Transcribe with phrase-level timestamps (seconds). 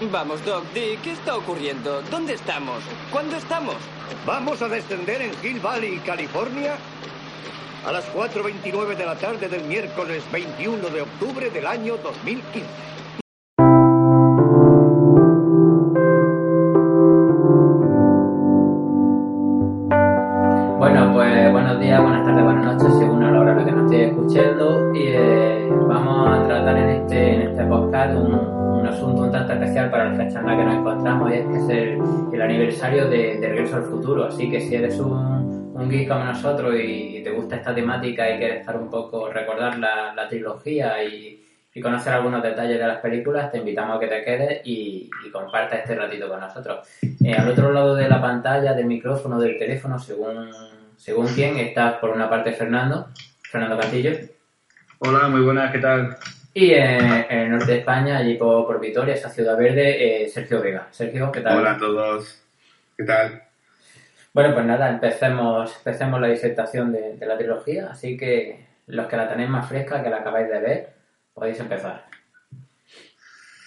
[0.00, 2.00] Vamos, Doc, Dick, ¿qué está ocurriendo?
[2.02, 2.84] ¿Dónde estamos?
[3.10, 3.74] ¿Cuándo estamos?
[4.24, 6.76] Vamos a descender en Hill Valley, California,
[7.84, 12.64] a las 4.29 de la tarde del miércoles 21 de octubre del año 2015.
[20.78, 23.72] Bueno, pues buenos días, buenas tardes, buenas noches, según a la hora a la que
[23.72, 24.94] nos estéis escuchando.
[24.94, 29.52] Y eh, vamos a tratar en este, en este podcast un, un asunto un tanto
[29.52, 31.68] especial para la fecha en la que nos encontramos, y es que es
[32.32, 34.24] el, aniversario de, Regreso al Futuro.
[34.26, 38.38] Así que si eres un, un geek como nosotros y, te gusta esta temática y
[38.38, 41.44] quieres estar un poco, recordar la, trilogía y,
[41.74, 45.30] y conocer algunos detalles de las películas, te invitamos a que te quedes y, y
[45.30, 46.86] compartas este ratito con nosotros.
[47.24, 50.50] Eh, al otro lado de la pantalla, del micrófono, del teléfono, según,
[50.96, 53.08] según quién, está por una parte Fernando,
[53.42, 54.12] Fernando Cantillo,
[55.00, 56.16] Hola, muy buenas, ¿qué tal?
[56.54, 60.28] Y eh, en el norte de España, allí por, por Vitoria, esa ciudad verde, eh,
[60.28, 60.88] Sergio Vega.
[60.90, 61.58] Sergio, ¿qué tal?
[61.58, 62.42] Hola a todos,
[62.96, 63.42] ¿qué tal?
[64.32, 69.16] Bueno, pues nada, empecemos, empecemos la disertación de, de la trilogía, así que los que
[69.16, 70.88] la tenéis más fresca, que la acabáis de ver,
[71.34, 72.06] podéis empezar.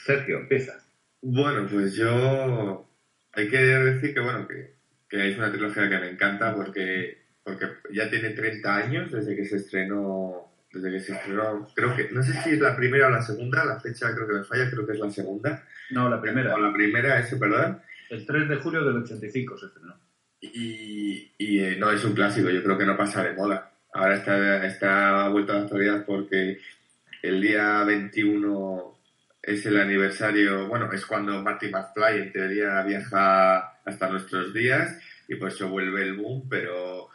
[0.05, 0.73] Sergio, empieza.
[1.21, 2.87] Bueno, pues yo
[3.33, 4.73] hay que decir que bueno que,
[5.07, 9.45] que es una trilogía que me encanta porque porque ya tiene 30 años desde que
[9.45, 13.09] se estrenó desde que se estrenó creo que no sé si es la primera o
[13.09, 16.21] la segunda la fecha creo que me falla creo que es la segunda No, la
[16.21, 16.55] primera.
[16.55, 19.95] o la primera ese perdón El 3 de julio del 85 se estrenó.
[20.41, 24.15] y, y eh, no es un clásico yo creo que no pasa de moda ahora
[24.15, 26.59] está está vuelto a la actualidad porque
[27.21, 28.97] el día 21
[29.43, 35.35] es el aniversario, bueno, es cuando Marty McFly en teoría viaja hasta nuestros días y
[35.35, 37.09] por eso vuelve el boom, pero,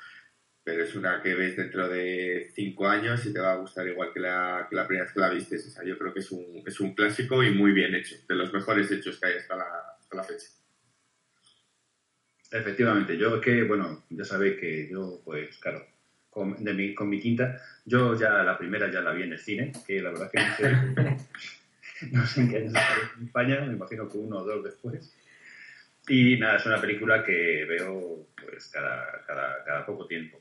[0.66, 4.12] pero es una que ves dentro de cinco años y te va a gustar igual
[4.12, 5.54] que la, que la primera vez que la viste.
[5.54, 8.34] O sea, yo creo que es un, es un clásico y muy bien hecho, de
[8.34, 9.64] los mejores hechos que hay hasta la,
[9.96, 10.48] hasta la fecha.
[12.50, 15.86] Efectivamente, yo que, bueno, ya sabéis que yo, pues claro,
[16.30, 19.70] con, mi, con mi quinta, yo ya la primera ya la vi en el cine,
[19.86, 20.40] que la verdad que
[22.10, 22.72] no sé, en qué año
[23.18, 25.16] en España, me imagino que uno o dos después.
[26.08, 30.40] Y nada, es una película que veo pues cada, cada poco tiempo.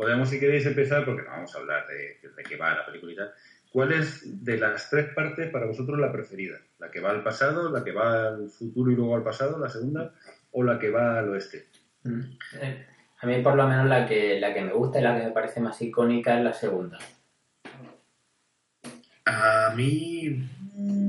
[0.00, 3.12] Podemos, si queréis, empezar, porque no vamos a hablar de, de qué va la película
[3.12, 3.30] y tal.
[3.70, 6.56] ¿Cuál es de las tres partes para vosotros la preferida?
[6.78, 9.68] ¿La que va al pasado, la que va al futuro y luego al pasado, la
[9.68, 10.14] segunda,
[10.52, 11.66] o la que va al oeste?
[12.04, 12.20] Mm.
[12.62, 12.86] Eh,
[13.20, 15.32] A mí por lo menos la que, la que me gusta y la que me
[15.32, 16.98] parece más icónica es la segunda.
[19.26, 20.48] A mí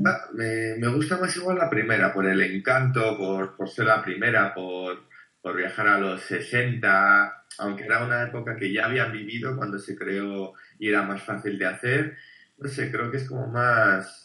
[0.06, 4.04] va, me, me gusta más igual la primera, por el encanto, por, por ser la
[4.04, 5.04] primera, por,
[5.42, 9.96] por viajar a los 60, aunque era una época que ya habían vivido cuando se
[9.96, 12.18] creó y era más fácil de hacer.
[12.58, 14.22] No sé, creo que es como más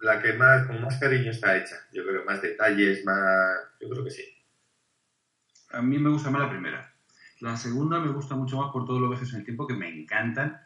[0.00, 1.76] la que más, con más cariño está hecha.
[1.92, 3.56] Yo creo más detalles, más.
[3.80, 4.24] Yo creo que sí.
[5.70, 6.92] A mí me gusta más la primera.
[7.40, 9.88] La segunda me gusta mucho más por todos los viajes en el tiempo que me
[9.88, 10.58] encantan,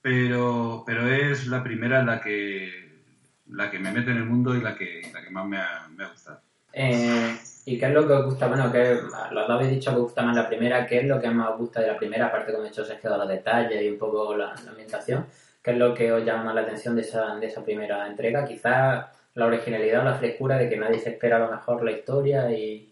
[0.00, 3.02] pero, pero es la primera la que,
[3.48, 5.86] la que me mete en el mundo y la que, la que más me ha,
[5.88, 6.40] me ha gustado.
[6.72, 7.36] Eh,
[7.66, 8.46] ¿Y qué es lo que os gusta?
[8.46, 8.94] Bueno, que
[9.32, 10.86] los dos habéis dicho que os gusta más la primera.
[10.86, 12.26] ¿Qué es lo que más os gusta de la primera?
[12.26, 15.26] Aparte, como he dicho, Sergio, de los detalles y un poco la, la ambientación.
[15.62, 18.44] ¿Qué es lo que os llama la atención de esa, de esa primera entrega?
[18.44, 21.92] Quizás la originalidad o la frescura de que nadie se espera a lo mejor la
[21.92, 22.90] historia y...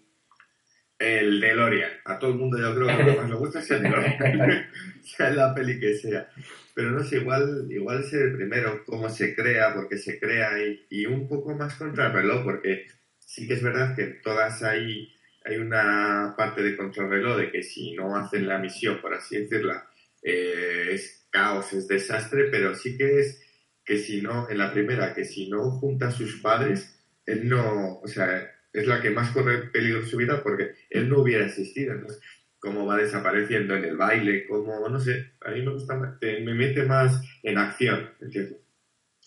[0.99, 1.91] El DeLorean.
[2.07, 4.67] A todo el mundo yo creo que lo que más le gusta es el DeLorean.
[5.03, 6.27] sea la peli que sea.
[6.75, 10.87] Pero no sé, igual, igual es el primero, cómo se crea, porque se crea y,
[10.89, 12.87] y un poco más contrarreloj, porque
[13.33, 15.11] sí que es verdad que todas hay,
[15.47, 19.89] hay una parte de contrarreloj de que si no hacen la misión, por así decirla,
[20.23, 23.43] eh, es caos, es desastre, pero sí que es
[23.87, 28.01] que si no, en la primera, que si no junta a sus padres, él no,
[28.01, 31.47] o sea, es la que más corre peligro en su vida porque él no hubiera
[31.47, 31.95] existido.
[31.95, 32.21] Entonces,
[32.59, 36.85] cómo va desapareciendo en el baile, cómo, no sé, a mí me gusta me mete
[36.85, 38.59] más en acción, ¿entiendes?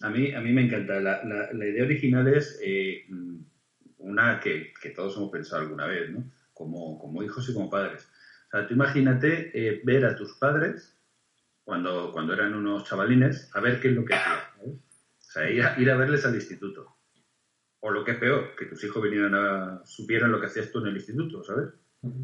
[0.01, 0.99] A mí, a mí me encanta.
[0.99, 3.05] La, la, idea original es eh,
[4.05, 6.23] una que, que todos hemos pensado alguna vez, ¿no?
[6.53, 8.07] Como, como hijos y como padres.
[8.47, 10.97] O sea, tú imagínate eh, ver a tus padres
[11.63, 14.39] cuando, cuando eran unos chavalines a ver qué es lo que hacían.
[14.55, 14.73] ¿sabes?
[14.75, 16.95] O sea, ir a, ir a verles al instituto.
[17.81, 20.79] o lo que es peor, que tus hijos vinieran a, supieran lo que hacías tú
[20.79, 21.67] en el instituto, ¿sabes?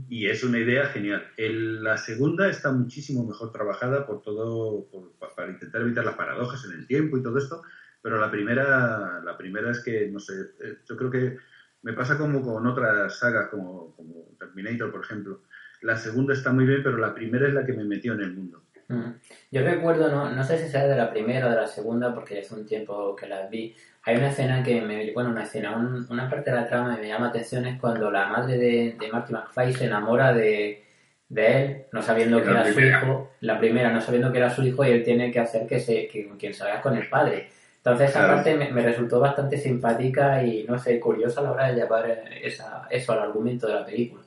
[0.10, 1.28] Y es una idea genial.
[1.38, 6.16] El- la segunda está muchísimo mejor trabajada por todo, por- pa- para intentar evitar las
[6.16, 7.62] paradojas en el tiempo y todo esto,
[8.02, 11.38] pero la primera, la primera es que, no sé, eh, yo creo que
[11.84, 15.42] me pasa como con otras sagas, como, como Terminator, por ejemplo.
[15.82, 18.34] La segunda está muy bien, pero la primera es la que me metió en el
[18.34, 18.62] mundo.
[18.88, 19.12] Mm.
[19.52, 22.36] Yo recuerdo, no, no sé si sea de la primera o de la segunda, porque
[22.36, 23.76] ya hace un tiempo que las vi.
[24.04, 27.02] Hay una escena que me, bueno, una escena, un- una parte de la trama que
[27.02, 30.84] me llama atención es cuando la madre de, de Marty McFly se enamora de,
[31.30, 34.50] de él, no sabiendo Sí, que era su hijo, la primera, no sabiendo que era
[34.50, 37.50] su hijo y él tiene que hacer que se, que quien salga con el padre.
[37.84, 38.36] Entonces esa Claro.
[38.36, 42.08] parte me, me resultó bastante simpática y no sé, curiosa a la hora de llevar
[42.10, 44.22] eh, esa, eso al argumento de la película.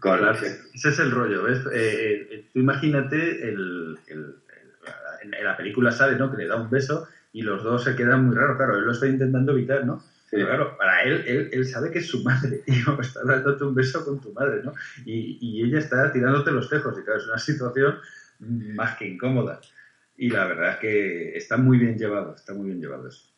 [0.00, 0.46] Correcto.
[0.72, 1.58] Ese es el rollo, ¿ves?
[1.72, 3.16] Eh, eh, tú imagínate,
[3.48, 4.34] el, el- el-
[5.24, 6.30] en, en la película sale, ¿no?
[6.30, 8.56] Que le da un beso y los dos se quedan muy raros.
[8.56, 10.02] Claro, él lo está intentando evitar, ¿no?
[10.30, 13.74] Pero claro, para él, él, él sabe que es su madre, tío, está dándote un
[13.74, 14.72] beso con tu madre, ¿no?
[15.04, 17.98] Y, y ella está tirándote los tejos, y claro, es una situación
[18.40, 19.60] más que incómoda.
[20.16, 23.30] Y la verdad es que está muy bien llevado, está muy bien llevado eso.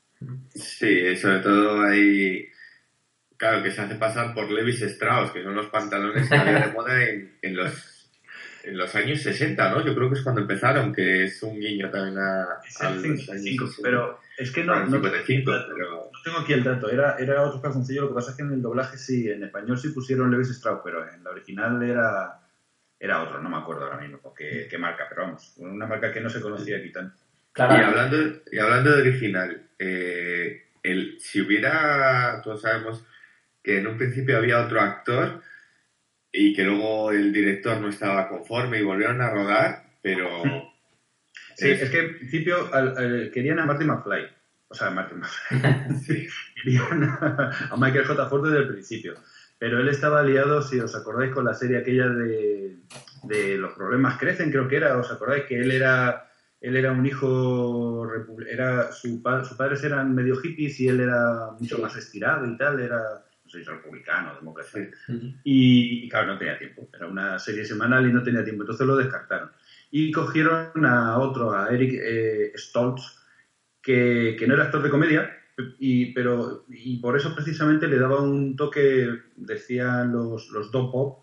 [0.54, 2.48] Sí, sobre todo hay.
[3.36, 6.72] Claro, que se hace pasar por Levis Strauss, que son los pantalones que había de
[6.72, 8.10] moda en, en los,
[8.64, 9.84] en los años 60, ¿no?
[9.84, 12.94] Yo creo que es cuando empezaron, que es un guiño también a, Es a el
[12.94, 13.82] los 55, años 60.
[13.82, 17.60] pero es que no, no, 55, pero no tengo aquí el dato, era, era otro
[17.60, 20.50] calzoncillo, lo que pasa es que en el doblaje sí, en español sí pusieron Levis
[20.50, 22.40] Strauss, pero en la original era,
[22.98, 26.20] era otro, no me acuerdo ahora mismo qué, qué marca, pero vamos, una marca que
[26.20, 27.16] no se conocía aquí tanto.
[27.52, 28.16] Claro, Y hablando,
[28.50, 33.04] y hablando de original, eh, el, si hubiera, todos sabemos
[33.62, 35.42] que en un principio había otro actor
[36.32, 40.42] y que luego el director no estaba conforme y volvieron a rodar, pero...
[41.58, 44.26] Sí, es- es que en principio al- al- querían a Marty McFly,
[44.68, 46.28] o sea, a Marty McFly,
[46.62, 48.26] querían a, a Michael J.
[48.28, 49.14] Ford desde el principio,
[49.58, 52.76] pero él estaba liado, si os acordáis, con la serie aquella de,
[53.24, 56.22] de Los problemas crecen, creo que era, os acordáis que él era
[56.60, 58.08] él era un hijo,
[58.48, 62.56] era su pa- sus padres eran medio hippies y él era mucho más estirado y
[62.56, 62.98] tal, era,
[63.44, 64.78] no sé republicano, demócrata.
[65.44, 66.88] Y, y, claro, no tenía tiempo.
[66.92, 68.62] Era una serie semanal y no tenía tiempo.
[68.62, 69.50] Entonces lo descartaron.
[69.90, 73.02] Y cogieron a otro, a Eric eh, Stoltz,
[73.82, 75.36] que, que no era actor de comedia,
[75.78, 81.18] y, pero, y por eso precisamente le daba un toque, decían los, los dog pop,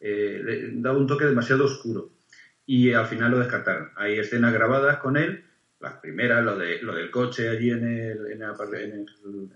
[0.00, 2.10] eh, le daba un toque demasiado oscuro.
[2.66, 3.90] Y al final lo descartaron.
[3.96, 5.42] Hay escenas grabadas con él,
[5.80, 9.04] las primeras, lo, de, lo del coche allí en el, en el-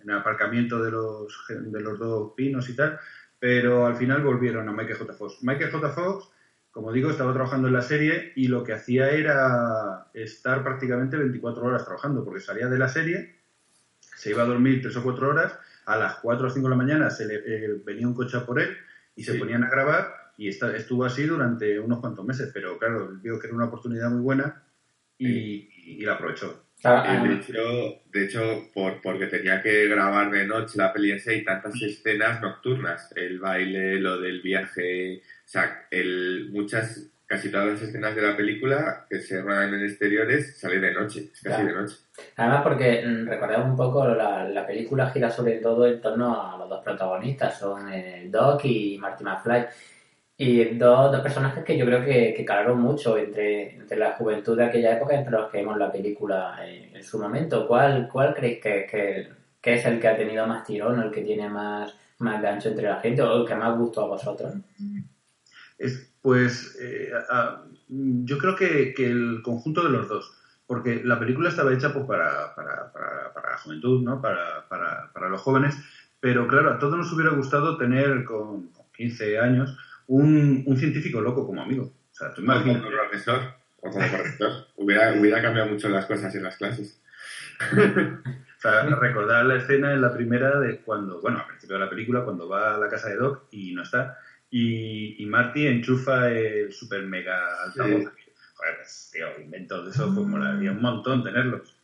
[0.02, 2.96] en el aparcamiento de los, de los dos pinos y tal,
[3.38, 5.12] pero al final volvieron a Michael J.
[5.14, 5.38] Fox.
[5.42, 5.90] Michael J.
[5.90, 6.28] Fox,
[6.70, 11.64] como digo, estaba trabajando en la serie y lo que hacía era estar prácticamente 24
[11.66, 13.37] horas trabajando, porque salía de la serie,
[14.18, 16.76] se iba a dormir 3 o 4 horas, a las 4 o 5 de la
[16.76, 18.76] mañana se le, eh, venía un coche a por él
[19.16, 19.38] y se Sí.
[19.38, 23.56] ponían a grabar y estuvo así durante unos cuantos meses, pero claro, vio que era
[23.56, 24.62] una oportunidad muy buena
[25.18, 25.68] y,
[26.00, 26.64] y la aprovechó.
[26.80, 27.62] claro, Eh, de además- hecho,
[28.12, 33.10] de hecho por, porque tenía que grabar de noche la peli y tantas escenas nocturnas,
[33.16, 38.36] el baile, lo del viaje, o sea, el, muchas, casi todas las escenas de la
[38.36, 41.66] película que se rodan en exteriores salen de noche, es casi Claro.
[41.66, 41.96] de noche.
[42.36, 46.56] Además porque mm, recordemos un poco, la, la película gira sobre todo en torno a
[46.58, 49.66] los dos protagonistas, son eh, Doc y Marty McFly.
[50.40, 54.56] Y dos, dos personajes que yo creo que, que calaron mucho entre, entre la juventud
[54.56, 57.66] de aquella época y entre los que vimos la película en, en su momento.
[57.66, 59.28] ¿Cuál, cuál creéis que, que,
[59.60, 62.68] que es el que ha tenido más tirón o el que tiene más, más gancho
[62.68, 64.54] entre la gente o el que más gustó a vosotros?
[65.78, 70.30] Es, pues eh, a- yo creo que, que el conjunto de los dos,
[70.66, 74.20] porque la película estaba hecha pues, para, para, para, para la juventud, ¿no?
[74.20, 75.76] para, para, para los jóvenes,
[76.20, 79.76] pero claro, a todos nos hubiera gustado tener con, con 15 años
[80.08, 81.84] un, un científico loco como amigo.
[81.84, 83.40] O sea, tú O como profesor,
[83.80, 84.50] o como corrector.
[84.76, 87.00] hubiera, hubiera cambiado mucho las cosas en las clases.
[88.58, 91.88] O sea, recordar la escena en la primera de cuando, bueno, al principio de la
[91.90, 94.18] película, cuando va a la casa de Doc y no está,
[94.50, 98.04] y, y Marty enchufa el super mega altavoz.
[98.54, 101.76] Joder, pues, tío, inventos de eso, pues molaría un montón tenerlos.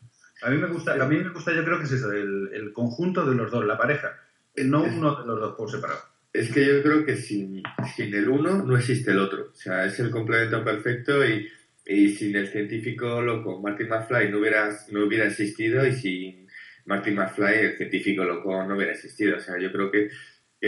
[0.43, 2.73] A mí me gusta, a mí me gusta, yo creo que es eso, el, el
[2.73, 4.21] conjunto de los dos, la pareja,
[4.57, 6.01] no uno de los dos por separado.
[6.33, 7.63] Es que yo creo que sin,
[7.95, 9.51] sin el uno no existe el otro.
[9.53, 11.49] O sea, es el complemento perfecto y,
[11.87, 16.49] y sin el científico loco Martin McFly no hubiera, no hubiera existido y sin
[16.87, 19.37] Martin McFly el científico loco no hubiera existido.
[19.37, 20.11] O sea, yo creo que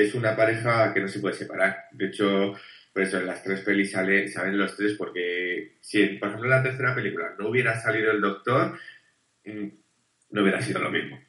[0.02, 1.86] es una pareja que no se puede separar.
[1.92, 2.54] De hecho,
[2.92, 6.56] por eso en las tres pelis sale, salen los tres porque si, por ejemplo, en
[6.56, 8.78] la tercera película no hubiera salido el doctor,
[9.44, 9.68] mm,
[10.30, 11.20] no hubiera sido lo mismo.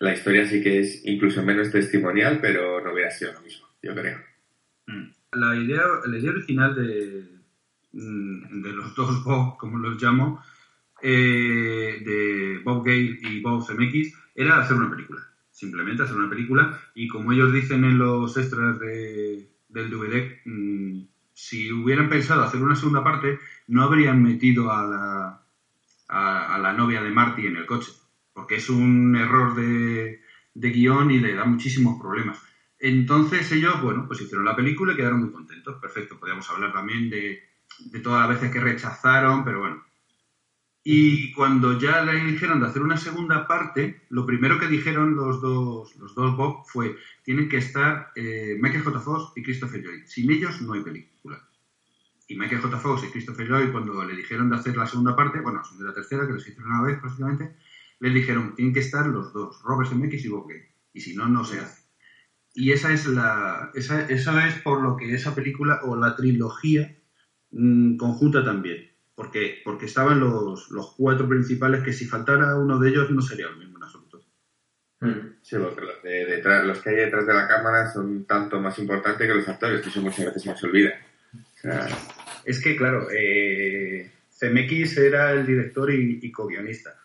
[0.00, 3.94] la historia sí que es incluso menos testimonial, pero no hubiera sido lo mismo, yo
[3.94, 4.18] creo.
[4.86, 5.10] Mm.
[5.32, 7.24] La idea, la idea original de,
[7.92, 10.42] mm, de los dos Bob, como los llamo,
[11.02, 15.31] eh, de Bob Gale y Bob Zemeckis, era hacer una película.
[15.62, 16.76] Simplemente hacer una película.
[16.92, 22.60] Y como ellos dicen en los extras de, del DVD, mm, si hubieran pensado hacer
[22.60, 23.38] una segunda parte,
[23.68, 25.42] no habrían metido a la,
[26.08, 27.92] a, la novia de Marty en el coche.
[28.32, 30.20] Porque es un error de,
[30.52, 32.42] de guion y le da muchísimos problemas.
[32.80, 35.80] Entonces ellos, bueno, pues hicieron la película y quedaron muy contentos.
[35.80, 37.40] Perfecto, podríamos hablar también de,
[37.78, 39.84] de todas las veces que rechazaron, pero bueno.
[40.84, 45.40] Y cuando ya le dijeron de hacer una segunda parte, lo primero que dijeron los
[45.40, 49.00] dos, los dos Bob fue, tienen que estar eh, Michael J.
[49.00, 50.06] Fox y Christopher Lloyd.
[50.06, 51.48] Sin ellos no hay película.
[52.26, 52.78] Y Michael J.
[52.78, 55.84] Fox y Christopher Lloyd, cuando le dijeron de hacer la segunda parte, bueno, son de
[55.84, 57.56] la tercera, que les hicieron una vez, básicamente,
[58.00, 60.48] les dijeron, tienen que estar los dos, Robert Zemeckis y Bob.
[60.92, 61.82] Y si no, no se hace.
[62.54, 66.98] Y esa es la, esa, es por lo que esa película o la trilogía
[67.50, 68.91] mmm, conjunta también.
[69.14, 73.48] Porque, porque estaban los, los cuatro principales que si faltara uno de ellos no sería
[73.48, 74.22] lo mismo en absoluto.
[75.42, 78.78] Sí, porque los, de detrás, los que hay detrás de la cámara son tanto más
[78.78, 80.92] importantes que los actores, que eso muchas veces se nos olvida.
[81.34, 81.88] O sea,
[82.44, 86.98] Es que, claro, eh, CMX era el director y, y co-guionista.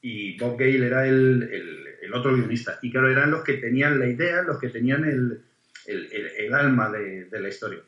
[0.00, 2.78] Y Bob Gale era el, el, el otro guionista.
[2.82, 5.42] Y claro, eran los que tenían la idea, los que tenían el,
[5.86, 7.80] el, el- el alma de, de la historia.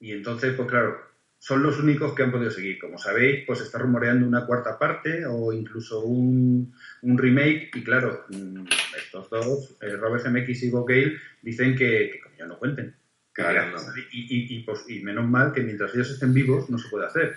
[0.00, 0.98] Y entonces, pues claro,
[1.42, 2.78] son los únicos que han podido seguir.
[2.78, 7.70] Como sabéis, pues está rumoreando una cuarta parte o incluso un, un remake.
[7.74, 8.66] Y claro, mm,
[8.96, 12.94] estos dos, eh, Robert Zemeckis y Bob Gale, dicen que, que coño, no cuenten.
[13.32, 13.78] Claro, no.
[14.12, 17.06] Y, y, y, pues, y menos mal que mientras ellos estén vivos no se puede
[17.06, 17.36] hacer.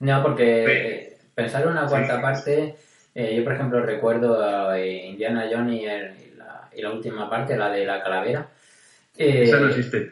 [0.00, 2.22] No, porque eh, pensar en una cuarta Sí.
[2.22, 2.74] parte,
[3.14, 7.28] eh, yo por ejemplo recuerdo a Indiana Jones y, el- y la, y la última
[7.28, 8.48] parte, la de la calavera.
[9.18, 10.10] Eh, Esa no existe.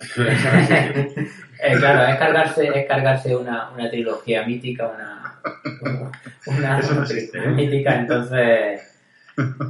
[1.63, 5.41] eh, claro, es cargarse, es cargarse una, una trilogía mítica, una,
[6.47, 7.49] una Eso no existe, ¿eh?
[7.49, 8.81] mítica, entonces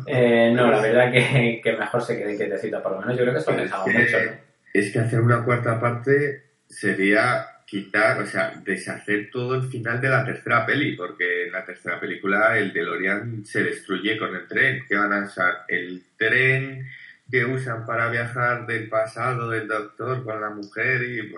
[0.07, 3.35] eh, no, la verdad que, que mejor se quede quietecita, por lo menos yo creo
[3.35, 4.47] que eso dejado que- mucho, ¿no?
[4.73, 10.09] Es que hacer una cuarta parte sería quitar, o sea, deshacer todo el final de
[10.09, 14.85] la tercera peli, porque en la tercera película el DeLorean se destruye con el tren.
[14.89, 15.65] ¿Qué van a usar?
[15.67, 16.87] El tren
[17.31, 21.33] que usan para viajar del pasado del doctor con la mujer y...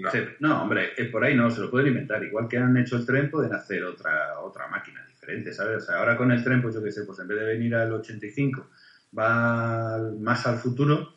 [0.00, 0.10] no.
[0.40, 2.24] No, hombre, eh, por ahí no, se lo pueden inventar.
[2.24, 5.82] Igual que han hecho el tren, pueden hacer otra, otra máquina diferente, ¿sabes?
[5.82, 7.74] O sea, ahora con el tren, pues yo qué sé, pues en vez de venir
[7.74, 8.70] al 85,
[9.16, 11.14] va más al futuro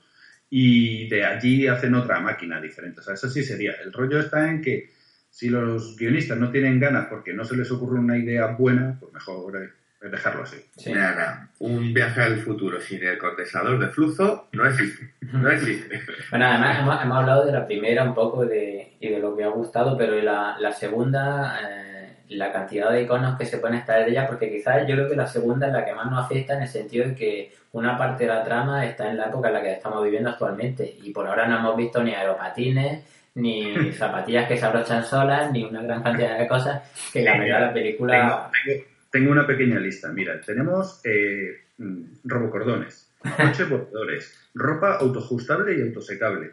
[0.50, 3.00] y de allí hacen otra máquina diferente.
[3.00, 3.74] O sea, eso sí sería.
[3.84, 4.92] El rollo está en que
[5.30, 9.14] si los guionistas no tienen ganas porque no se les ocurre una idea buena, pues
[9.14, 10.58] mejor dejarlo así.
[10.77, 10.94] Sí.
[10.94, 15.13] Nada, un viaje al futuro sin el condensador de flujo no existe.
[15.34, 16.01] No existe.
[16.29, 19.44] Bueno, además hemos, hemos hablado de la primera un poco de, y de lo que
[19.44, 24.06] ha gustado, pero la, la segunda, eh, la cantidad de iconos que se pueden extraer
[24.06, 26.53] de ella, porque quizás yo creo que la segunda es la que más nos afecta
[26.56, 29.53] en el sentido de que una parte de la trama está en la época en
[29.56, 33.03] la que estamos viviendo actualmente y por ahora no hemos visto ni aeropatines,
[33.36, 37.62] ni zapatillas que se abrochan solas, ni una gran cantidad de cosas que la verdad
[37.62, 38.13] la película...
[38.13, 40.12] Tengo, tengo- tengo una pequeña lista.
[40.12, 46.51] Mira, tenemos eh, mm, robocordones, coches voladores, ropa autoajustable y autosecable.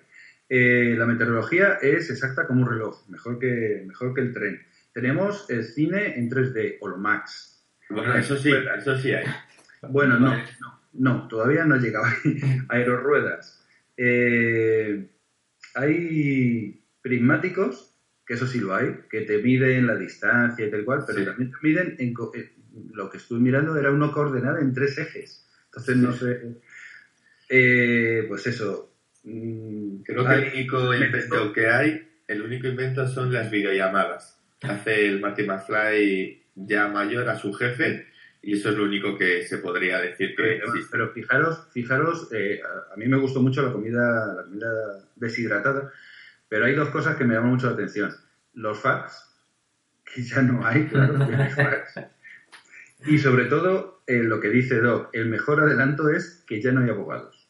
[0.48, 4.62] Eh, la meteorología es exacta como un reloj, mejor que, mejor que el tren.
[4.92, 7.64] Tenemos el cine en 3D, Holomax.
[7.90, 9.26] Bueno, eso sí, eso sí hay.
[9.88, 12.06] Bueno, no, no, no, todavía no ha llegado.
[12.68, 13.64] Aerorruedas.
[13.96, 15.08] Eh,
[15.74, 17.95] hay prismáticos,
[18.26, 21.24] que eso sí lo hay, que te miden la distancia y tal cual, pero Sí.
[21.24, 22.14] también te miden, en,
[22.92, 25.46] lo que estuve mirando era una coordenada en tres ejes.
[25.66, 26.40] Entonces, no sé.
[27.48, 28.92] Eh, pues eso.
[29.24, 34.40] mm, Creo que el único invento que hay, el único invento son las videollamadas.
[34.62, 38.06] Hace el Marty McFly ya mayor a su jefe
[38.42, 40.88] y eso es lo único que se podría decir que Eh, existe.
[40.90, 44.68] pero fijaros, fijaros, eh, a, a mí me gustó mucho la comida, la comida
[45.16, 45.92] deshidratada,
[46.48, 48.14] pero hay dos cosas que me llaman mucho la atención.
[48.54, 49.22] Los fax,
[50.04, 52.00] que ya no hay, claro, no hay fax.
[53.06, 56.82] Y sobre todo, eh, lo que dice Doc, el mejor adelanto es que ya no
[56.82, 57.48] hay abogados.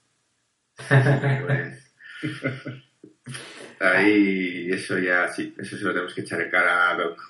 [3.80, 7.20] Ahí eso ya sí, eso se lo tenemos que echar en cara a Doc.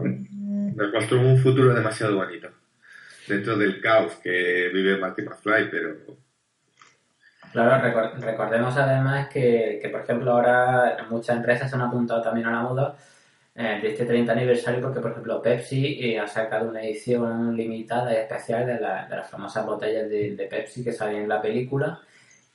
[0.00, 2.50] Nos mostró un futuro demasiado bonito.
[3.26, 5.96] Dentro del caos que vive Marty McFly, pero
[7.52, 12.46] Claro, recor- recordemos además que, que, por ejemplo, ahora muchas empresas se han apuntado también
[12.46, 12.96] a la moda
[13.56, 18.12] eh, de este 30 aniversario porque, por ejemplo, Pepsi eh, ha sacado una edición limitada
[18.12, 21.42] y especial de, la- de las famosas botellas de, de Pepsi que salen en la
[21.42, 22.00] película.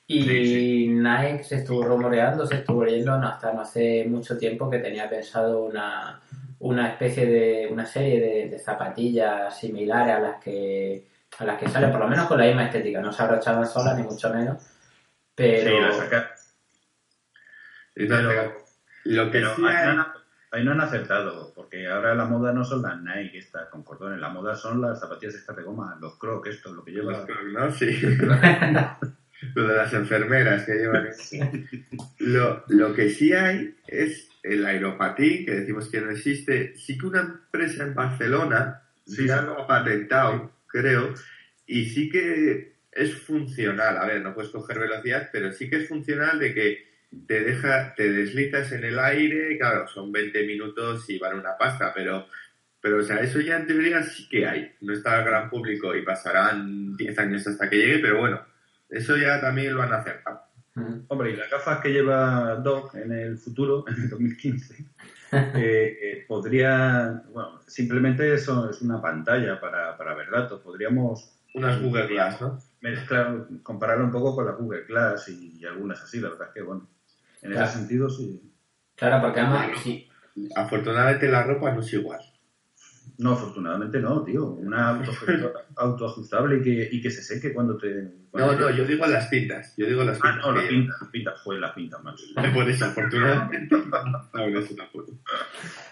[0.07, 4.79] Y Sí, Nike se estuvo rumoreando, se estuvo leyendo hasta no hace mucho tiempo que
[4.79, 6.21] tenía pensado una,
[6.59, 11.07] una especie de, una serie de, de zapatillas similares a las que
[11.39, 13.97] a las que salen, por lo menos con la misma estética, no se abrochaban solas
[13.97, 14.57] ni mucho menos,
[15.35, 16.31] pero Sí, la saca-
[17.95, 18.65] Entonces, Pero-
[19.05, 20.07] lo que Pero sí ahí, hay- no han,
[20.51, 24.19] ahí no han acertado, porque ahora la moda no son las Nike estas con cordones,
[24.19, 27.11] la moda son las zapatillas estas de goma, los Crocs, esto, lo que lleva.
[27.11, 27.71] Los Crocs, ¿no?
[27.71, 28.01] Sí.
[29.55, 31.09] lo de las enfermeras que llevan.
[32.19, 36.75] Lo, lo que sí hay es el aeropatín, que decimos que no existe.
[36.77, 39.45] Sí que una empresa en Barcelona Sí, ya sí.
[39.45, 41.13] lo ha patentado, creo,
[41.67, 43.97] y sí que es funcional.
[43.97, 46.95] A ver, no puedes coger velocidad, pero sí que es funcional de que
[47.27, 51.93] te deja, te deslizas en el aire, claro, son 20 minutos y van una pasta,
[51.93, 52.25] pero
[52.85, 54.71] pero, o sea, eso ya en teoría sí que hay.
[54.81, 58.41] No está al gran público y pasarán 10 años hasta que llegue, pero bueno,
[58.87, 60.41] eso ya también lo han acertado.
[60.75, 64.85] mm, Hombre, y las gafas que lleva Doc en el futuro, en el 2015,
[65.31, 70.61] eh, eh, podría, bueno, simplemente eso es una pantalla para, para ver datos.
[70.61, 72.59] Podríamos Unas Google Glass, ¿no?
[72.91, 76.53] Mezclar, compararlo un poco con la Google Glass y, y algunas así, la verdad es
[76.53, 76.87] que, bueno,
[77.41, 77.67] en Claro.
[77.67, 78.41] ese sentido sí.
[78.95, 80.07] claro, porque además, sí,
[80.55, 82.19] Afortunadamente la ropa no es igual.
[83.17, 84.45] No, afortunadamente no, tío.
[84.47, 85.11] Una auto-
[85.77, 87.93] autoajustable y que, y que se seque cuando te...
[88.03, 89.73] No, cuando no, te- yo digo las pintas.
[89.77, 90.45] Yo digo las Ah, pintas.
[90.45, 92.25] no, la que- pinta, la pinta, joder, la pinta, macho.
[92.53, 93.75] Por eso, afortunadamente.
[93.77, 94.11] No.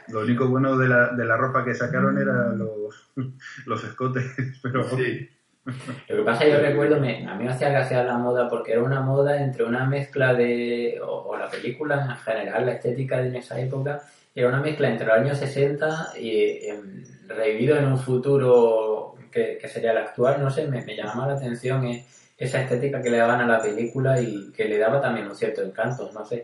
[0.10, 3.12] Lo único bueno de la, de la ropa que sacaron era los,
[3.66, 4.84] los escotes, pero...
[4.90, 5.30] Sí.
[6.10, 8.84] Lo que pasa, yo recuerdo, me, a mí me hacía gracia la moda porque era
[8.84, 13.30] una moda entre una mezcla de, o, o la película en general, la estética de
[13.30, 14.04] en esa época,
[14.36, 19.68] era una mezcla entre los años 60 y em, revivido en un futuro que, que
[19.68, 22.06] sería el actual, no sé, me, me llamaba la atención eh,
[22.38, 25.62] esa estética que le daban a la película y que le daba también un cierto
[25.62, 26.44] encanto, no sé.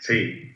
[0.00, 0.52] Sí.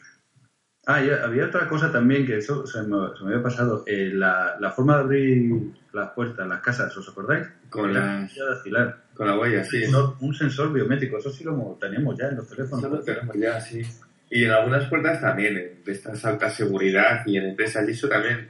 [0.86, 3.84] Ah, y había otra cosa también que eso se me, se me había pasado.
[3.86, 7.46] Eh, la, la forma de abrir las puertas, las casas, ¿os acordáis?
[7.70, 9.76] Con la huella, sí.
[9.78, 12.84] Un sensor- Un sensor biométrico, eso sí lo tenemos ya en los teléfonos.
[12.84, 13.82] Eso lo tenemos ya, sí.
[14.30, 15.54] Y en algunas puertas también,
[15.84, 18.48] de estas alta seguridad y en empresas y eso también,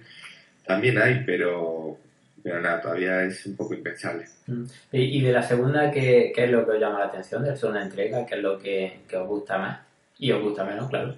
[0.66, 1.98] también hay, pero,
[2.42, 4.24] pero nada, todavía es un poco impensable.
[4.46, 4.64] Mm.
[4.92, 7.50] Y, y de la segunda, ¿qué, qué es lo que os llama la atención de
[7.50, 8.24] la segunda entrega?
[8.24, 9.80] ¿Qué es lo que, que os gusta más?
[10.18, 11.14] Y os gusta menos, claro.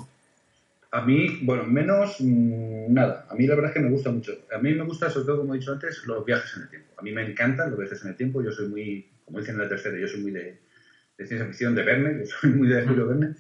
[0.96, 3.26] A mí, bueno, menos mm, nada.
[3.28, 4.32] A mí la verdad es que me gusta mucho.
[4.50, 6.94] A mí me gusta, sobre todo, como he dicho antes, los viajes en el tiempo.
[6.96, 8.42] A mí me encantan los viajes en el tiempo.
[8.42, 10.58] Yo soy muy, como dicen en la tercera, yo soy muy de,
[11.18, 13.34] de ciencia ficción, de Verne, yo soy muy de Julio Verne.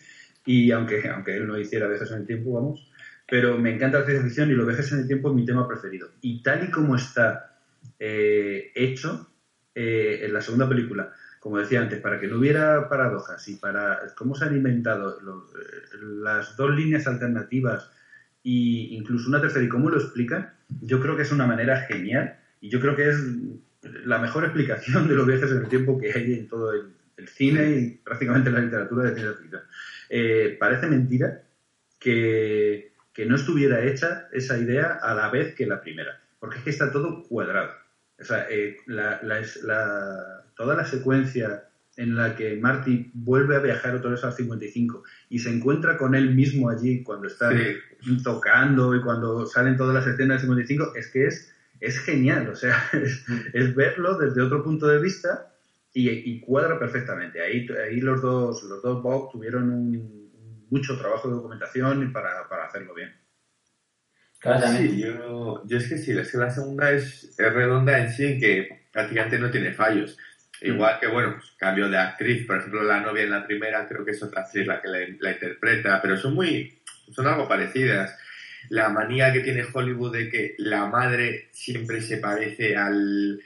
[0.44, 2.92] Y aunque, aunque él no hiciera viajes en el tiempo, vamos,
[3.26, 5.66] pero me encanta la ciencia ficción y los viajes en el tiempo es mi tema
[5.66, 6.10] preferido.
[6.20, 7.58] Y tal y como está
[7.98, 9.32] eh, hecho
[9.74, 11.10] eh, en la segunda película,
[11.46, 15.96] como decía antes, para que no hubiera paradojas y para cómo se han inventado eh,
[16.00, 17.88] las dos líneas alternativas
[18.42, 22.36] e incluso una tercera y cómo lo explican, yo creo que es una manera genial
[22.60, 23.22] y yo creo que es
[24.04, 26.92] la mejor explicación de los viajes en el tiempo que hay en todo el,
[27.28, 29.62] cine y prácticamente la literatura de ciencia ficción.
[30.08, 31.42] Eh, parece mentira
[32.00, 36.64] que, que no estuviera hecha esa idea a la vez que la primera, porque es
[36.64, 37.70] que está todo cuadrado.
[38.18, 41.64] O sea, eh, la- la- la- toda la secuencia
[41.96, 46.14] en la que Marty vuelve a viajar otra vez al 55 y se encuentra con
[46.14, 48.22] él mismo allí cuando está Sí.
[48.22, 52.54] tocando y cuando salen todas las escenas del 55, es que es, es genial, o
[52.54, 55.52] sea, es, es verlo desde otro punto de vista
[55.94, 57.40] y, y cuadra perfectamente.
[57.40, 60.26] Ahí, ahí los dos, los dos Bob tuvieron un-
[60.68, 63.14] mucho trabajo de documentación para, para hacerlo bien.
[64.38, 64.66] Claro.
[64.68, 68.24] Sí, yo, yo es que sí, es que la segunda es, es redonda en sí,
[68.26, 70.18] en que prácticamente no tiene fallos.
[70.62, 74.04] Igual que, bueno, pues, cambio de actriz, por ejemplo, la novia en la primera creo
[74.04, 76.78] que es otra actriz la que la, la interpreta, pero son muy,
[77.12, 78.16] son algo parecidas.
[78.70, 83.40] La manía que tiene Hollywood de que la madre siempre se parece al,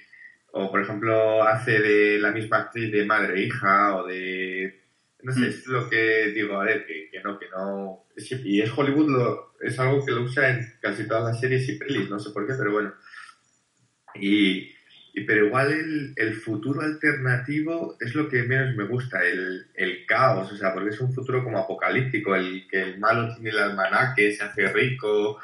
[0.52, 4.80] o por ejemplo hace de la misma actriz de madre e hija, o de,
[5.22, 8.60] no sé, es lo que digo, a ver, que, que no, que no, es- y
[8.62, 12.08] es Hollywood, lo, es algo que lo usa en casi todas las series y pelis,
[12.10, 12.94] no sé por qué, pero bueno.
[14.14, 14.72] Y,
[15.12, 20.06] y pero igual el, el futuro alternativo es lo que menos me gusta, el, el
[20.06, 23.58] caos, o sea, porque es un futuro como apocalíptico, el que el malo tiene el
[23.58, 25.38] almanaque, se hace rico,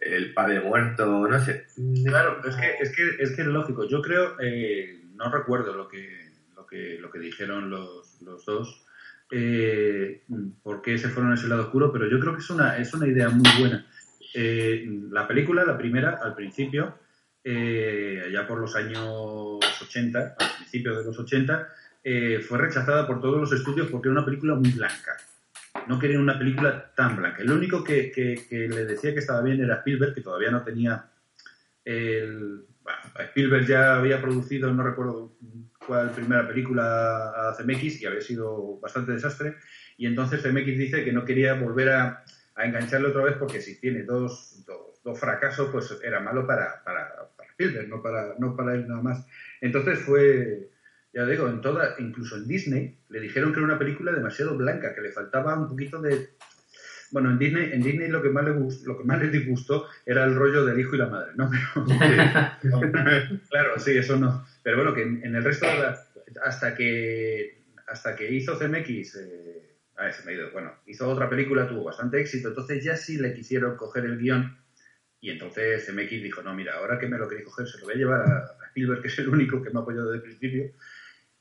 [0.00, 1.66] el padre muerto, no sé.
[2.04, 3.86] Claro, es que es, que, es, que es lógico.
[3.88, 8.86] Yo creo, eh, no recuerdo lo que, lo que, lo que dijeron los, los dos,
[9.30, 10.22] eh,
[10.62, 12.94] por qué se fueron a ese lado oscuro, pero yo creo que es una, es
[12.94, 13.86] una idea muy buena.
[14.34, 16.94] eh, la película, la primera, al principio,
[17.44, 21.68] eh, ya por los años 80, al principio de los 80,
[22.04, 25.16] eh, fue rechazada por todos los estudios porque era una película muy blanca.
[25.86, 27.42] No querían una película tan blanca.
[27.42, 31.06] El único que, que- le decía que estaba bien era Spielberg, que todavía no tenía
[31.84, 32.64] el...
[32.82, 32.98] bueno,
[33.28, 35.36] Spielberg ya había producido, no recuerdo
[35.86, 39.56] cuál primera película a CMX y había sido bastante desastre.
[39.96, 42.24] Y entonces CMX dice que no quería volver a,
[42.54, 46.82] a engancharlo otra vez porque si tiene dos, dos, dos fracasos, pues era malo para,
[46.84, 49.26] para, para Spielberg, no para, no para él nada más.
[49.60, 50.68] Entonces fue,
[51.12, 54.94] ya digo, en toda, incluso en Disney, le dijeron que era una película demasiado blanca,
[54.94, 56.30] que le faltaba un poquito de...
[57.12, 59.88] Bueno, en Disney, en Disney lo que más le gust- lo que más les disgustó
[60.06, 61.50] era el rollo del hijo y la madre, ¿no?
[62.62, 62.80] Pero,
[63.50, 64.46] claro, sí, eso no.
[64.62, 65.98] Pero bueno, que en, en el resto de la,
[66.44, 67.58] hasta que
[67.88, 71.66] hasta que hizo CMX, eh, a ver, se me ha ido, bueno, hizo otra película,
[71.66, 74.56] tuvo bastante éxito, entonces ya sí le quisieron coger el guion
[75.20, 77.94] y entonces CMX dijo, no, mira, ahora que me lo queréis coger, se lo voy
[77.94, 80.72] a llevar a, Spielberg, que es el único que me ha apoyado desde el principio.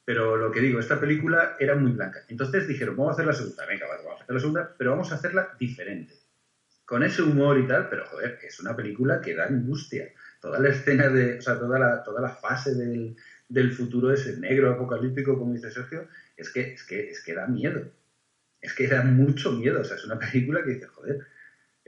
[0.04, 2.26] Pero lo que digo, esta película era muy blanca.
[2.28, 5.12] Entonces dijeron, vamos a hacer la segunda, venga, vamos a hacer la segunda, pero vamos
[5.12, 6.16] a hacerla diferente.
[6.84, 10.12] Con ese humor y tal, pero joder, es una película que da angustia.
[10.42, 13.16] Toda la escena de, o sea, toda la, toda la fase del,
[13.48, 17.48] del futuro ese negro apocalíptico, como dice Sergio, es que, es que, es que da
[17.48, 17.92] miedo.
[18.60, 19.80] Es que da mucho miedo.
[19.80, 21.28] O sea, es una película que dice, joder,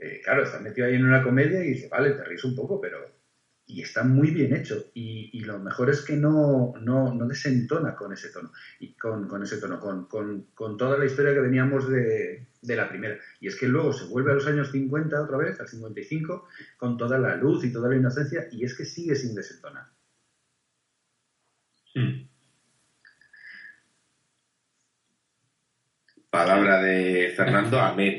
[0.02, 2.80] eh, claro, estás metido ahí en una comedia y dice, vale, te ríes un poco,
[2.80, 2.98] pero.
[3.64, 4.90] Y está muy bien hecho.
[4.94, 8.52] Y, lo mejor es que no, no, no desentona con ese tono.
[8.80, 12.76] Y con, con ese tono, con, con, con toda la historia que veníamos de, de
[12.76, 13.18] la primera.
[13.40, 16.96] Y es que luego se vuelve a los años 50 otra vez, al 55, con
[16.96, 19.86] toda la luz y toda la inocencia, y es que sigue sin desentonar.
[26.32, 28.16] Palabra de Fernando, amén.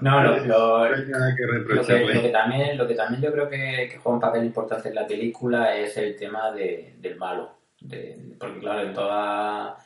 [0.00, 3.20] No, lo, lo- No hay nada que Lo que, lo que también, lo que también
[3.22, 6.94] yo creo que, que juega un papel importante en la película es el tema de,
[7.00, 7.50] del malo.
[7.80, 9.76] De- porque claro, en toda,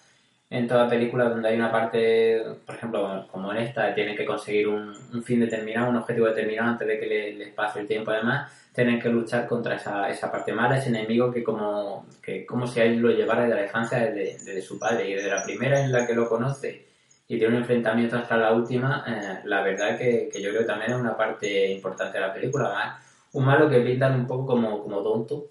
[0.51, 4.69] en toda película donde hay una parte, por ejemplo, como en esta, tienen que conseguir
[4.69, 8.13] un, un fin determinado, un objetivo determinado antes de que le- les pase el tiempo
[8.13, 12.65] además, tienen que luchar contra esa, esa parte mala, ese enemigo que como, que como
[12.65, 15.43] si a él lo llevara de la infancia desde, desde su padre y desde la
[15.43, 16.87] primera en la que lo conoce
[17.27, 20.69] y tiene un enfrentamiento hasta la última, eh, la verdad que, que yo creo que
[20.69, 23.01] también es una parte importante de la película.
[23.33, 25.51] Un malo que pintan un poco como, como tonto,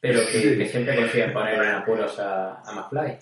[0.00, 3.18] pero que, que siempre consiguen poner en apuros a, a McFly.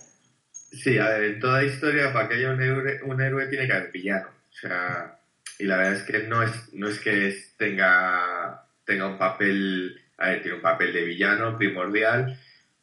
[0.52, 3.72] Sí, a ver, en toda historia, para que haya un héroe, un héroe tiene que
[3.72, 4.28] haber villano.
[4.28, 5.18] O sea,
[5.58, 10.56] y la verdad es que no es, no es que tenga, tenga un papel, tiene
[10.56, 12.38] un papel de villano primordial,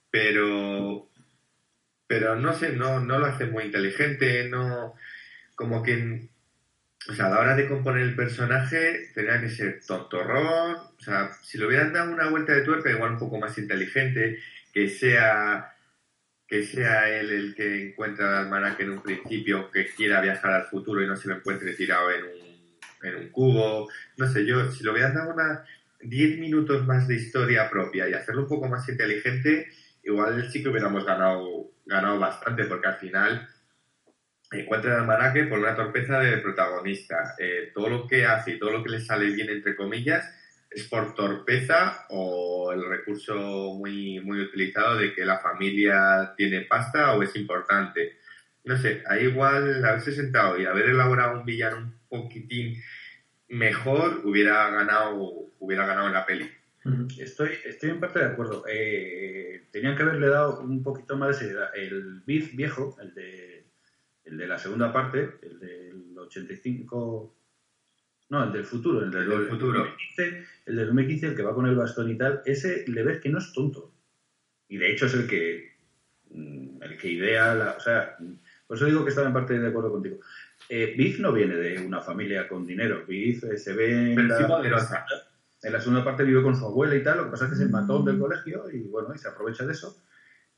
[0.10, 1.10] pero,
[2.08, 4.96] pero no sé, no, no lo hace muy inteligente, no,
[5.56, 6.30] como que,
[7.10, 11.32] o sea, a la hora de componer el personaje tenía que ser tontorrón, o sea,
[11.44, 14.40] si le hubieran dado una vuelta de tuerca, igual un poco más inteligente,
[14.74, 15.72] que sea
[16.52, 20.66] que sea él el que encuentra el almanaque en un principio, que quiera viajar al
[20.66, 23.90] futuro y no se lo encuentre tirado en un, en un cubo.
[24.18, 25.64] No sé, yo, si lo hubieran dado una
[26.04, 29.68] 10 minutos más de historia propia y hacerlo un poco más inteligente,
[30.04, 33.48] igual sí que hubiéramos ganado, ganado bastante, porque al final
[34.52, 37.36] encuentra el almanaque por una torpeza del protagonista.
[37.38, 40.30] Eh, todo lo que hace y todo lo que le sale bien, entre comillas,
[40.70, 47.14] es por torpeza o el recurso muy, muy utilizado de que la familia tiene pasta
[47.14, 48.18] o es importante.
[48.64, 52.82] No sé, ahí igual haberse sentado y haber elaborado un villano un poquitín
[53.52, 56.50] mejor hubiera ganado, hubiera ganado en la peli.
[57.20, 58.64] Estoy, estoy en parte de acuerdo.
[58.68, 61.70] Eh, tenían que haberle dado un poquito más de seriedad.
[61.76, 63.68] El Biff viejo, el de,
[64.24, 67.36] el de la segunda parte, el del 85.
[68.30, 69.80] No, el del futuro, el del, del futuro.
[69.80, 73.20] 2015, el del 2015, el que va con el bastón y tal, ese le ves
[73.20, 73.94] que no es tonto.
[74.70, 75.76] Y de hecho es el que,
[76.30, 78.18] mm, el que idea, la, o sea,
[78.66, 80.20] por eso digo que estaba en parte de acuerdo contigo.
[80.74, 83.04] Eh, Biff no viene de una familia con dinero.
[83.06, 85.06] Biff eh, se ve en la,
[85.64, 87.58] en la segunda parte vive con su abuela y tal, lo que pasa es que
[87.58, 90.02] se mató del colegio y bueno, y se aprovecha de eso.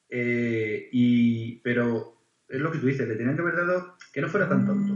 [0.08, 4.28] Eh, y, pero es lo que tú dices, le tenían que haber dado que no
[4.28, 4.94] fuera tan tonto.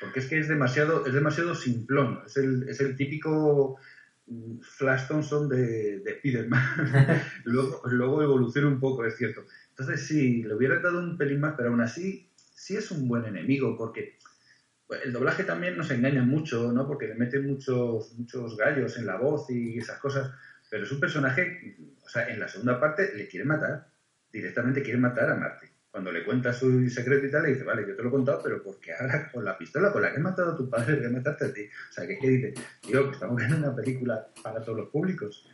[0.00, 2.20] Porque es que es demasiado, es demasiado simplón.
[2.24, 3.80] Es el, es el típico
[4.28, 6.62] mm, Flash Thompson de, de Spiderman.
[7.46, 9.44] luego, luego evoluciona un poco, es cierto.
[9.70, 13.24] Entonces, sí, le hubiera dado un pelín más, pero aún así, sí es un buen
[13.24, 14.19] enemigo, porque
[15.04, 16.86] el doblaje también nos engaña mucho, ¿no?
[16.86, 20.32] Porque le meten muchos, muchos gallos en la voz y esas cosas.
[20.70, 23.86] Pero es un personaje, o sea, en la segunda parte le quiere matar.
[24.32, 25.68] Directamente quiere matar a Marte.
[25.90, 28.40] cuando le cuenta su secreto y tal, le dice, vale, yo te lo he contado,
[28.44, 31.06] pero porque ahora con la pistola con la que he matado a tu padre, voy
[31.06, 31.62] a matarte a ti.
[31.88, 34.88] O sea, que es que dice, tío, que estamos viendo una película para todos los
[34.90, 35.48] públicos.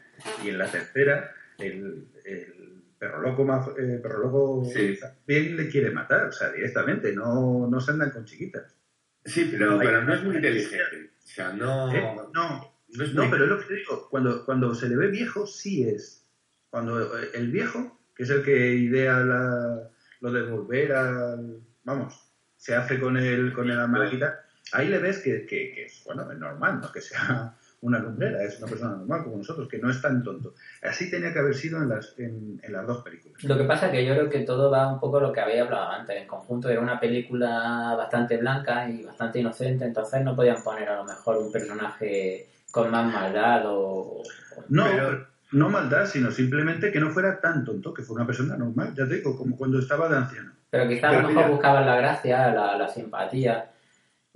[0.44, 4.98] Y en la tercera, el, el perro loco, más, eh, perro loco Sí.
[5.26, 8.76] bien le quiere matar, o sea, directamente, no, no se andan con chiquitas.
[9.26, 11.10] Sí, pero, pero no es muy inteligente.
[11.24, 12.00] O sea, no, ¿Eh?
[12.32, 14.96] No, no es No, muy- pero es lo que te digo, cuando, cuando se le
[14.96, 16.24] ve viejo, sí es.
[16.70, 21.60] Cuando eh, el viejo, que es el que idea la- lo de volver al.
[21.84, 22.18] Vamos,
[22.56, 24.40] se hace con el, con el almanaquita,
[24.72, 28.42] ahí le ves que, que, que es, bueno, es normal, no que sea una lumbrera,
[28.42, 30.54] es una persona normal como nosotros, que no es tan tonto.
[30.82, 33.42] Así tenía que haber sido en las, en, en las dos películas.
[33.44, 35.62] Lo que pasa es que yo creo que todo va un poco lo que había
[35.62, 36.16] hablado antes.
[36.20, 40.96] En conjunto era una película bastante blanca y bastante inocente, entonces no podían poner a
[40.96, 44.22] lo mejor un personaje con más maldad o...
[44.68, 48.56] No, Pero- no maldad, sino simplemente que no fuera tan tonto, que fuera una persona
[48.56, 50.50] normal, ya te digo, como cuando estaba de anciano.
[50.70, 53.70] Pero quizás a lo mejor buscaban la gracia, la, la simpatía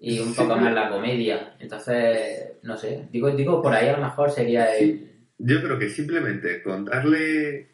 [0.01, 1.55] y un poco más la comedia.
[1.59, 5.09] Entonces, no sé, digo, digo por ahí a lo mejor sería el...
[5.39, 7.69] Yo creo que simplemente con darle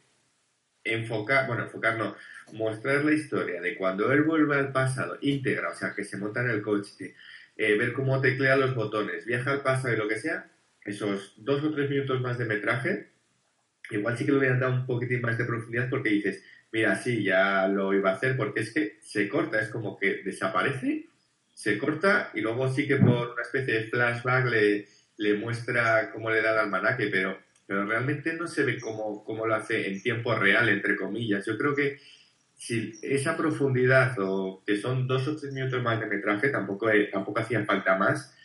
[0.85, 2.17] enfocar, bueno, enfocar no,
[2.53, 6.41] mostrar la historia de cuando él vuelve al pasado íntegra, o sea, que se monta
[6.41, 7.15] en el coche,
[7.57, 10.51] eh, ver cómo teclea los botones, viaja al pasado y lo que sea,
[10.85, 13.09] esos dos o tres minutos más de metraje,
[13.91, 17.25] igual sí que le hubieran dado un poquitín más de profundidad porque dices, mira, sí,
[17.25, 21.07] ya lo iba a hacer porque es que se corta, es como que desaparece,
[21.57, 26.31] se corta y luego sí que por una especie de flashback le, le muestra cómo
[26.31, 30.03] le da el almanaque, pero, pero realmente no se ve cómo, cómo lo hace en
[30.03, 31.47] tiempo real, entre comillas.
[31.47, 31.99] Yo creo que
[32.55, 37.09] si esa profundidad o que son dos o tres minutos más de metraje, tampoco, eh,
[37.11, 38.37] tampoco hacía falta más.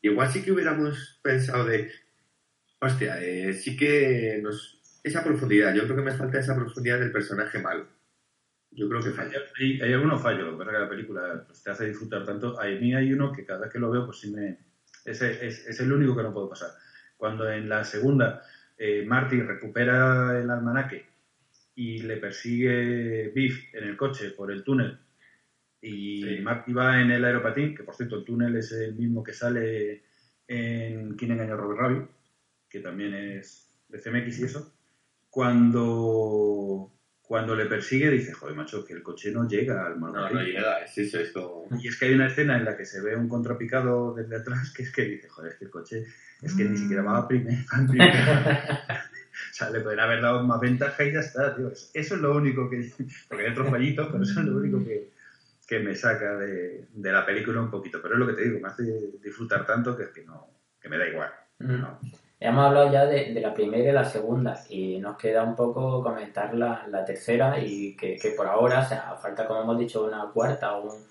[0.00, 1.90] Igual sí que hubiéramos pensado de,
[2.80, 4.78] hostia, eh, sí que nos...
[5.02, 7.88] Esa profundidad, yo creo que me falta esa profundidad del personaje malo.
[8.72, 9.38] Yo creo que falla.
[9.58, 12.58] Hay, hay algunos fallos, lo que pasa que la película pues, te hace disfrutar tanto.
[12.60, 14.58] A mí hay uno que cada vez que lo veo, pues sí me.
[15.04, 16.70] Ese es, es el único que no puedo pasar.
[17.16, 18.42] Cuando en la segunda
[18.78, 21.06] eh, Marty recupera el almanaque
[21.74, 24.98] y le persigue Biff en el coche por el túnel
[25.80, 26.40] y Sí.
[26.40, 30.04] Marty va en el aeropatín, que por cierto el túnel es el mismo que sale
[30.46, 32.10] en ¿Quién engañó a Robert Rabbit?
[32.68, 34.72] que también es de CMX y eso,
[35.28, 36.90] cuando,
[37.32, 40.36] cuando le persigue dice, joder, macho, que el coche no llega al No, monopatín.
[40.36, 41.66] no llega, es eso, es como...
[41.80, 44.70] Y es que hay una escena en la que se ve un contrapicado desde atrás
[44.70, 46.04] que es que dice, joder, es que el coche
[46.42, 47.54] es que ni siquiera va a primer.
[47.72, 49.08] va en primera.
[49.50, 51.68] o sea, le podrían haber dado más ventaja y ya está, tío.
[51.68, 52.92] Eso, es lo único que...
[53.30, 55.12] Porque hay otros fallitos, pero eso es lo único que,
[55.66, 58.02] que me saca de, de la película un poquito.
[58.02, 58.82] Pero es lo que te digo, me hace
[59.24, 60.48] disfrutar tanto que es que no...
[60.78, 61.30] que me da igual.
[61.60, 61.98] No.
[62.44, 66.02] Hemos hablado ya de, de la primera y la segunda y nos queda un poco
[66.02, 70.04] comentar la, la tercera y que, que por ahora, o sea, falta como hemos dicho
[70.04, 71.04] una cuarta o un,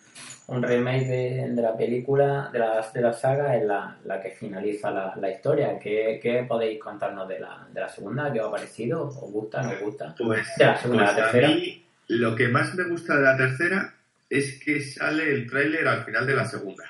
[0.48, 4.32] un remake de, de la película, de la, de la saga, es la, la que
[4.32, 5.80] finaliza la, la historia.
[5.80, 8.32] ¿Qué, qué podéis contarnos de la, de la segunda?
[8.34, 9.08] ¿Qué os ha parecido?
[9.08, 9.62] ¿Os gusta?
[9.62, 10.14] ¿No os gusta?
[10.18, 11.48] Pues, De la segunda, pues la a tercera.
[11.48, 13.94] mí lo que más me gusta de la tercera
[14.30, 16.84] es que sale el tráiler al final de la segunda.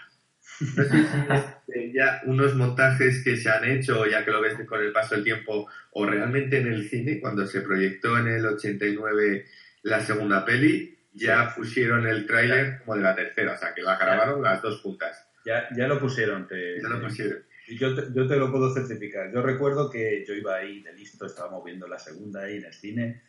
[0.76, 1.44] No sé si es
[1.94, 5.24] ya unos montajes que se han hecho, ya que lo ves con el paso del
[5.24, 9.46] tiempo, o realmente en el cine, cuando se proyectó en el 89
[9.84, 13.98] la segunda peli, ya pusieron el tráiler como de la tercera, o sea, que la
[13.98, 15.28] grabaron las dos juntas.
[15.46, 17.44] Ya, ya lo pusieron, te, Ya lo pusieron.
[17.68, 19.32] Yo te, yo te lo puedo certificar.
[19.34, 22.74] Yo recuerdo que yo iba ahí de listo, estábamos viendo la segunda ahí en el
[22.74, 23.22] cine,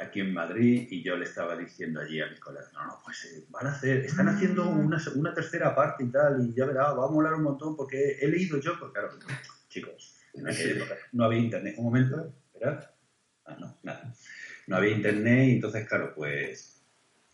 [0.00, 3.24] aquí en Madrid, y yo le estaba diciendo allí a mis colegas, no, no, pues
[3.26, 6.64] eh, van a hacer, están haciendo una, se- una tercera parte y tal, y ya
[6.66, 9.18] verá, va a molar un montón, porque he leído yo, porque claro,
[9.68, 11.74] chicos, en aquella época no había internet.
[11.78, 12.90] Un momento, ¿verdad?
[13.46, 14.14] Ah, no, nada.
[14.66, 16.82] No había internet y entonces, claro, pues...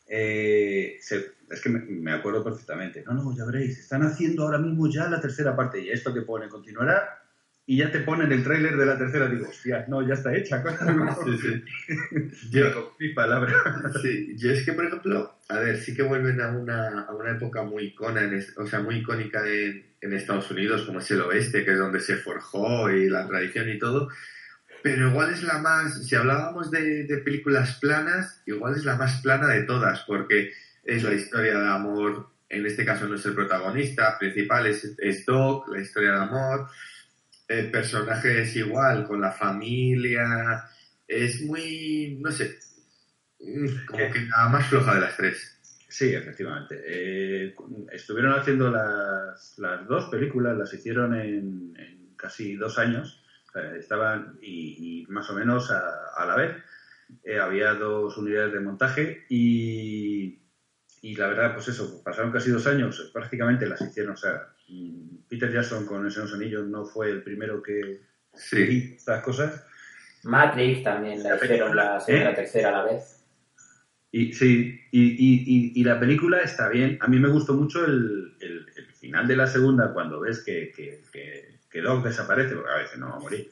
[0.08, 3.04] eh, se- es que me, me acuerdo perfectamente.
[3.06, 6.22] No, no, ya veréis, están haciendo ahora mismo ya la tercera parte y esto que
[6.22, 7.22] pone continuará
[7.68, 9.26] y ya te ponen el tráiler de la tercera.
[9.28, 10.62] Digo, hostia, no, ya está hecha.
[11.24, 11.64] Sí, sí.
[12.50, 13.52] Yo, con mi palabra.
[14.02, 17.32] Sí, yo es que, por ejemplo, a ver, sí que vuelven a una, a una
[17.32, 21.10] época muy icona, en es- o sea, muy icónica en, en Estados Unidos, como es
[21.10, 24.08] el oeste, que es donde se forjó y la tradición y todo.
[24.82, 29.20] Pero igual es la más, si hablábamos de, de películas planas, igual es la más
[29.22, 30.52] plana de todas, porque
[30.84, 35.26] es la historia de amor, en este caso no es el protagonista principal, es, es
[35.26, 36.68] Doc, la historia de amor,
[37.48, 40.64] el personaje es igual, con la familia,
[41.06, 42.58] es muy, no sé,
[43.40, 45.52] mm, como que la más floja de las tres.
[45.88, 46.82] Sí, efectivamente.
[46.86, 47.54] Eh,
[47.92, 53.22] estuvieron haciendo las, las dos películas, las hicieron en, en casi dos años.
[53.52, 55.80] Sea, estaban y, y más o menos a,
[56.16, 56.56] a la vez.
[57.24, 60.42] eh, había dos unidades de montaje y,
[61.02, 64.48] y la verdad, pues eso, pasaron casi dos años, prácticamente las hicieron, o sea,
[65.28, 68.00] Peter Jackson con El Señor de los Anillos no fue el primero que
[68.34, 68.62] Sí.
[68.62, 69.64] hizo estas cosas.
[70.24, 73.24] Matrix también la hicieron la segunda y la tercera a la vez.
[74.12, 76.98] Y sí, y, y, y, y la película está bien.
[77.00, 80.72] A mí me gustó mucho el, el- el final de la segunda, cuando ves que,
[80.74, 83.50] que, que, que Doc desaparece, porque a veces no va a morir.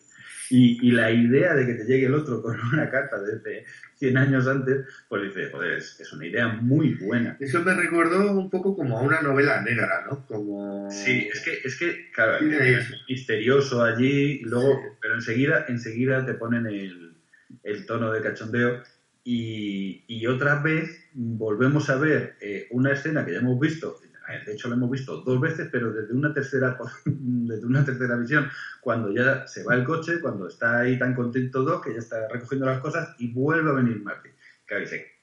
[0.51, 3.65] Y, y la idea de que te llegue el otro con una carta desde
[3.97, 7.37] 100 años antes, pues dice, joder, es, es una idea muy buena.
[7.41, 10.27] Eso me recordó un poco como a una novela negra, ¿no?
[10.27, 10.91] Como...
[10.91, 14.89] Sí, es que, es que claro, es misterioso allí, y luego, Sí.
[15.01, 17.17] pero enseguida, enseguida te ponen el,
[17.63, 18.83] el tono de cachondeo
[19.25, 23.99] y, y otra vez volvemos a ver eh, una escena que ya hemos visto,
[24.45, 28.49] de hecho lo hemos visto dos veces, pero desde una tercera desde una tercera visión,
[28.81, 32.29] cuando ya se va el coche, cuando está ahí tan contento Doc, que ya está
[32.29, 34.31] recogiendo las cosas y vuelve a venir Marty.
[34.67, 35.15] Claro, dice,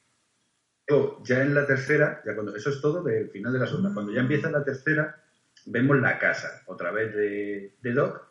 [0.91, 3.93] Luego, ya en la tercera, ya cuando, eso es todo del final de la segunda.
[3.93, 5.23] Cuando ya empieza la tercera,
[5.65, 8.27] vemos la casa otra vez de, de Doc.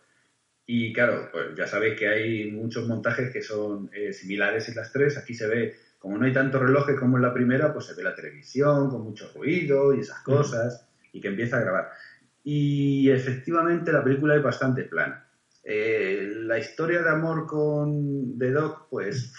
[0.66, 4.92] Y claro, pues ya sabéis que hay muchos montajes que son eh, similares en las
[4.92, 5.16] tres.
[5.16, 8.02] Aquí se ve, como no hay tantos relojes como en la primera, pues se ve
[8.02, 11.90] la televisión con mucho ruido y esas cosas, y que empieza a grabar.
[12.42, 15.26] Y efectivamente la película es bastante plana.
[15.62, 19.32] Eh, la historia de amor con de Doc, pues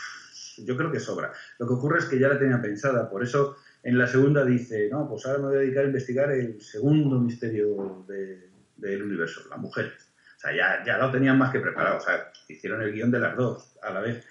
[0.63, 1.33] yo creo que sobra.
[1.57, 4.87] Lo que ocurre es que ya la tenía pensada, por eso en la segunda dice,
[4.91, 9.41] no, pues ahora me voy a dedicar a investigar el segundo misterio de- del universo,
[9.49, 10.13] las mujeres.
[10.37, 13.19] O sea, ya, ya lo tenían más que preparado, o sea, hicieron el guion de
[13.19, 14.23] las dos a la vez.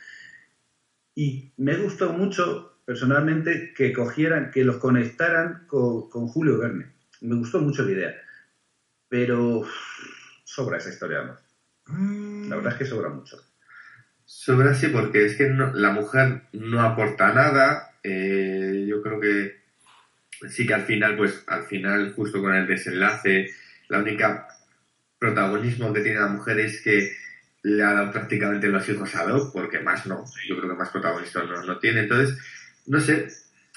[1.20, 6.92] Y me gustó mucho, personalmente, que cogieran, que los conectaran con, con Julio Verne.
[7.20, 8.14] Me gustó mucho la idea.
[9.06, 9.66] Pero
[10.44, 12.48] sobra esa historia, de amor.
[12.48, 13.37] La verdad es que sobra mucho.
[14.24, 17.98] Sobra sí, porque es que no- la mujer no aporta nada.
[18.02, 19.61] eh, yo creo que
[20.48, 23.50] sí que al final, pues al final, justo con el desenlace,
[23.88, 24.48] la única
[25.18, 27.12] protagonismo que tiene la mujer es que
[27.62, 30.90] le ha dado prácticamente los hijos a Doc, porque más no, yo creo que más
[30.90, 32.01] protagonistas no, no tiene.
[32.01, 32.38] Entonces,
[32.87, 33.29] no sé,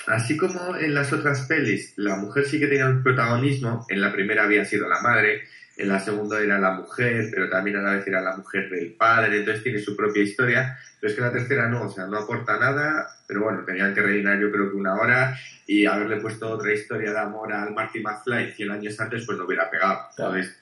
[0.08, 4.12] así como en las otras pelis, la mujer sí que tenía un protagonismo, en la
[4.12, 5.43] primera había sido la madre,
[5.76, 8.93] en la segunda era la mujer, pero también a la vez era la mujer del
[8.93, 12.19] padre, entonces tiene su propia historia, pero es que la tercera no, o sea, no
[12.19, 15.38] aporta nada, pero bueno, tenían que rellenar yo creo que una hora.
[15.65, 19.46] Y haberle puesto otra historia de amor al Marty McFly 100 años antes, pues no
[19.46, 20.36] hubiera pegado, Claro.
[20.36, 20.62] entonces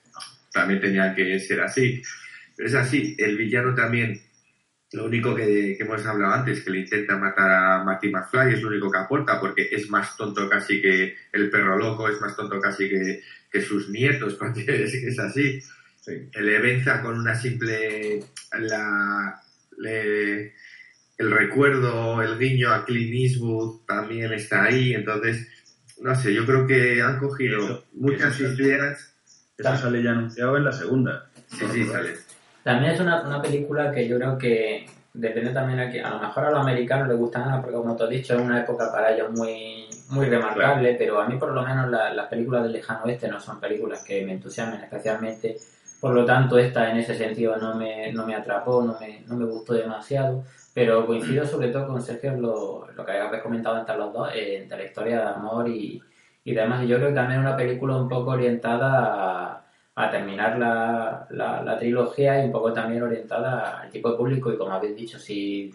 [0.53, 2.01] también tenía que ser así.
[2.61, 4.21] Pero es así, el villano también,
[4.91, 8.61] lo único que, que hemos hablado antes, que le intenta matar a Marty McFly, es
[8.61, 12.35] lo único que aporta, porque es más tonto casi que el perro loco, es más
[12.35, 15.59] tonto casi que, que sus nietos, porque es, es así.
[16.01, 16.29] Sí.
[16.39, 18.23] Le venza con una simple...
[18.59, 19.41] La,
[19.79, 20.53] le-
[21.17, 25.47] el recuerdo, el guiño a Clint Eastwood también está ahí, entonces,
[25.99, 29.15] no sé, yo creo que han cogido Eso- muchas eso ideas.
[29.57, 31.31] Eso sale ya anunciado en la segunda.
[31.47, 32.13] Sí, sí, sale.
[32.63, 35.99] También es una, una película que yo creo que depende también aquí.
[35.99, 38.41] A lo mejor a los americanos les gusta nada, porque como te has dicho, es
[38.41, 42.27] una época para ellos muy, muy remarcable, pero a mí por lo menos la- las
[42.27, 45.57] películas del lejano oeste no son películas que me entusiasmen especialmente.
[45.99, 49.35] Por lo tanto, esta en ese sentido no me, no me atrapó, no me, no
[49.35, 50.43] me gustó demasiado.
[50.73, 54.65] Pero coincido sobre todo con Sergio lo, lo que habéis comentado entre los dos, eh,
[54.69, 56.01] de la historia de amor y,
[56.45, 56.83] y demás.
[56.83, 58.89] Y yo creo que también es una película un poco orientada
[59.57, 59.60] a,
[59.95, 64.51] a terminar la, la, trilogía y un poco también orientada al tipo de público.
[64.51, 65.73] Y como habéis dicho, si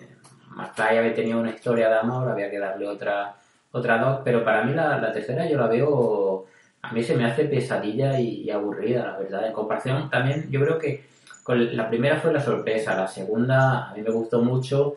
[0.51, 3.35] McFly había tenido una historia de amor, había que darle otra,
[3.73, 4.21] otra dos.
[4.25, 6.47] Pero para mí la, la tercera yo la veo,
[6.83, 9.47] a mí se me hace pesadilla y, aburrida, la verdad.
[9.47, 11.05] En comparación también, yo creo que
[11.49, 14.97] la primera fue la sorpresa, la segunda a mí me gustó mucho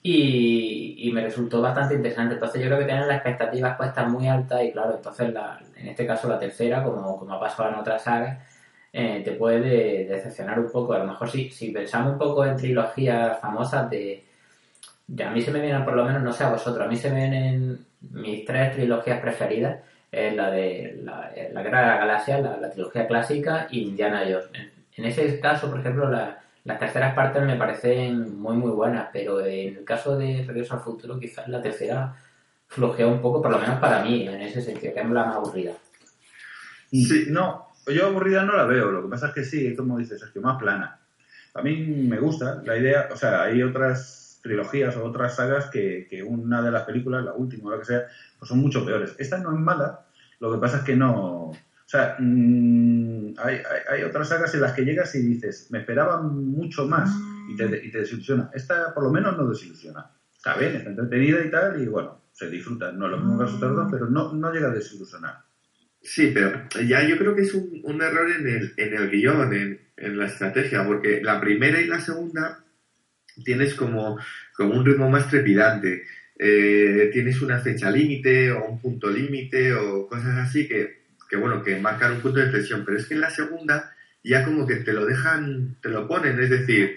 [0.00, 2.34] y, y me resultó bastante interesante.
[2.34, 5.34] Entonces yo creo que tienen las expectativas puestas muy altas y claro, entonces
[5.76, 8.38] en este caso la tercera, como, como ha pasado en otras sagas,
[8.92, 10.92] eh, te puede decepcionar un poco.
[10.92, 14.24] A lo mejor si, si pensamos un poco en trilogías famosas de,
[15.06, 15.24] de...
[15.24, 17.10] A mí se me vienen, por lo menos, no sé a vosotros, a mí se
[17.10, 19.78] me vienen mis tres trilogías preferidas.
[20.10, 24.22] Es la de la, la Guerra de la Galaxia, la, la trilogía clásica y Indiana
[24.24, 24.48] Jones.
[24.54, 29.08] En, en ese caso, por ejemplo, la, las terceras partes me parecen muy muy buenas,
[29.12, 32.14] pero en el caso de Regreso al Futuro quizás la tercera
[32.66, 35.36] flojea un poco, por lo menos para mí, en ese sentido, que es la más
[35.36, 35.72] aburrida.
[36.90, 40.22] Sí, no, yo aburrida no la veo, lo que pasa es que sí, como dices,
[40.22, 41.00] es que más plana.
[41.54, 41.76] A mí
[42.08, 46.62] me gusta la idea, o sea, hay otras trilogías o otras sagas que, que una
[46.62, 48.06] de las películas, la última o la que sea,
[48.38, 49.14] pues son mucho peores.
[49.18, 50.06] Esta no es mala,
[50.40, 51.50] lo que pasa es que no...
[51.50, 55.78] O sea, mmm, hay, hay, hay, otras sagas en las que llegas y dices, me
[55.78, 57.10] esperaba mucho más
[57.48, 58.50] y te, y te desilusiona.
[58.52, 60.10] Esta por lo menos no desilusiona.
[60.36, 62.92] está bien, está entretenida y tal, y bueno, se disfruta.
[62.92, 65.47] No es lo mismo que pero no, no llega a desilusionar.
[66.00, 69.52] Sí, pero ya yo creo que es un, un error en el, en el guion,
[69.52, 72.64] en, en la estrategia, porque la primera y la segunda
[73.44, 74.18] tienes como,
[74.54, 76.04] como un ritmo más trepidante.
[76.38, 81.62] Eh, tienes una fecha límite o un punto límite o cosas así que, que, bueno,
[81.62, 82.84] que marcan un punto de inflexión.
[82.84, 83.92] Pero es que en la segunda
[84.22, 86.96] ya como que te lo dejan, te lo ponen, es decir,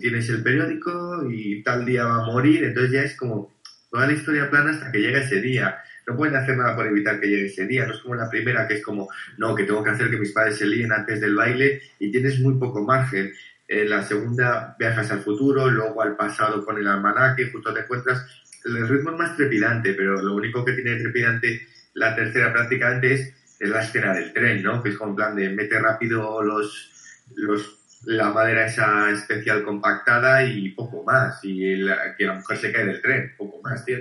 [0.00, 3.56] tienes el periódico y tal día va a morir, entonces ya es como
[3.90, 5.78] toda la historia plana hasta que llega ese día.
[6.08, 7.86] No pueden hacer nada por evitar que llegue ese día.
[7.86, 10.32] No es como la primera que es como, no, que tengo que hacer que mis
[10.32, 13.30] padres se líen antes del baile y tienes muy poco margen.
[13.68, 18.26] En la segunda viajas al futuro, luego al pasado con el almanaque, justo te encuentras.
[18.64, 21.60] El ritmo es más trepidante, pero lo único que tiene trepidante
[21.92, 24.82] la tercera prácticamente es, es la escena del tren, ¿no?
[24.82, 26.90] Que es como en plan de mete rápido los,
[27.36, 31.44] los la madera esa especial compactada y poco más.
[31.44, 33.98] Y la, que la mujer se cae del tren, poco más, tío.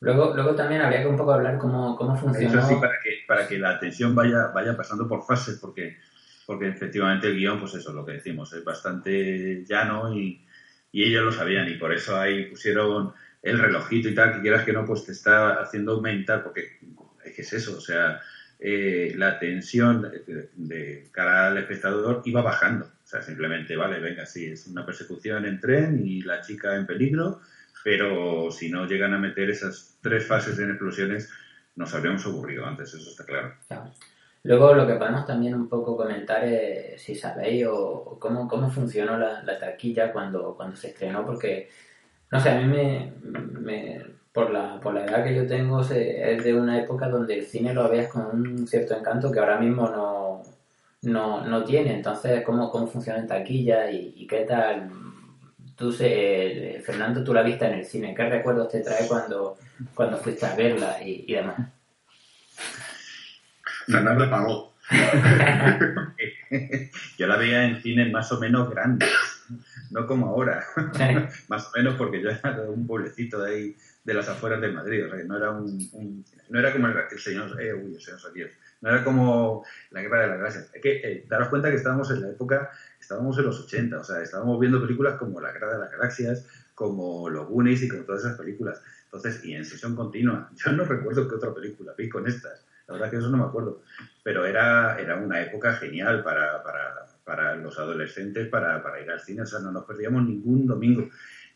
[0.00, 2.58] Luego, luego también habría que un poco hablar cómo, cómo funciona.
[2.58, 5.98] Eso sí, para que, para que la atención vaya, vaya pasando por fases, porque,
[6.46, 10.42] porque efectivamente el guion, pues eso es lo que decimos, es bastante llano y,
[10.90, 14.64] y ellos lo sabían y por eso ahí pusieron el relojito y tal, que quieras
[14.64, 16.78] que no, pues te está haciendo aumentar, porque
[17.24, 18.20] es que es eso, o sea,
[18.58, 22.86] eh, la tensión de, de, cara al espectador iba bajando.
[22.86, 26.86] O sea, simplemente, vale, venga, sí, es una persecución en tren y la chica en
[26.86, 27.40] peligro,
[27.84, 31.30] pero si no llegan a meter esas tres fases en explosiones,
[31.76, 33.54] nos habríamos ocurrido antes, eso está claro.
[34.42, 39.18] Luego lo que podemos también un poco comentar es si sabéis o cómo, cómo funcionó
[39.18, 41.68] la, la taquilla cuando, cuando se estrenó, porque,
[42.30, 44.02] no sé, a mí me, me
[44.32, 47.74] por la, por la edad que yo tengo, es de una época donde el cine
[47.74, 50.42] lo veías con un cierto encanto que ahora mismo no,
[51.02, 51.94] no, no tiene.
[51.94, 54.90] Entonces, ¿cómo, cómo funciona en taquilla y qué tal?
[55.80, 58.14] Tú, eh, Fernando, tú la viste en el cine.
[58.14, 59.56] ¿Qué recuerdos te trae cuando,
[59.94, 61.56] cuando fuiste a verla y, y demás?
[63.86, 64.74] Fernando pagó.
[67.16, 69.08] yo la veía en cines más o menos grandes,
[69.90, 70.62] no como ahora.
[71.48, 73.74] más o menos porque yo era de un pueblecito de ahí
[74.04, 76.88] de las afueras de Madrid, o sea que no era un, un no era como
[76.88, 78.50] el, el señor, eh, uy, el señor Saquios,
[78.80, 80.70] no era como la guerra de las galaxias.
[80.74, 82.70] Es que eh, daros cuenta que estábamos en la época,
[83.00, 86.46] estábamos en los 80, o sea, estábamos viendo películas como La guerra de las galaxias,
[86.74, 88.82] como Los Goonies y como todas esas películas.
[89.04, 90.50] Entonces, y en sesión continua.
[90.64, 92.66] Yo no recuerdo qué otra película vi con estas.
[92.86, 93.82] La verdad que eso no me acuerdo.
[94.22, 99.20] Pero era, era una época genial para, para, para los adolescentes, para, para ir al
[99.20, 99.42] cine.
[99.42, 101.08] O sea, no nos perdíamos ningún domingo.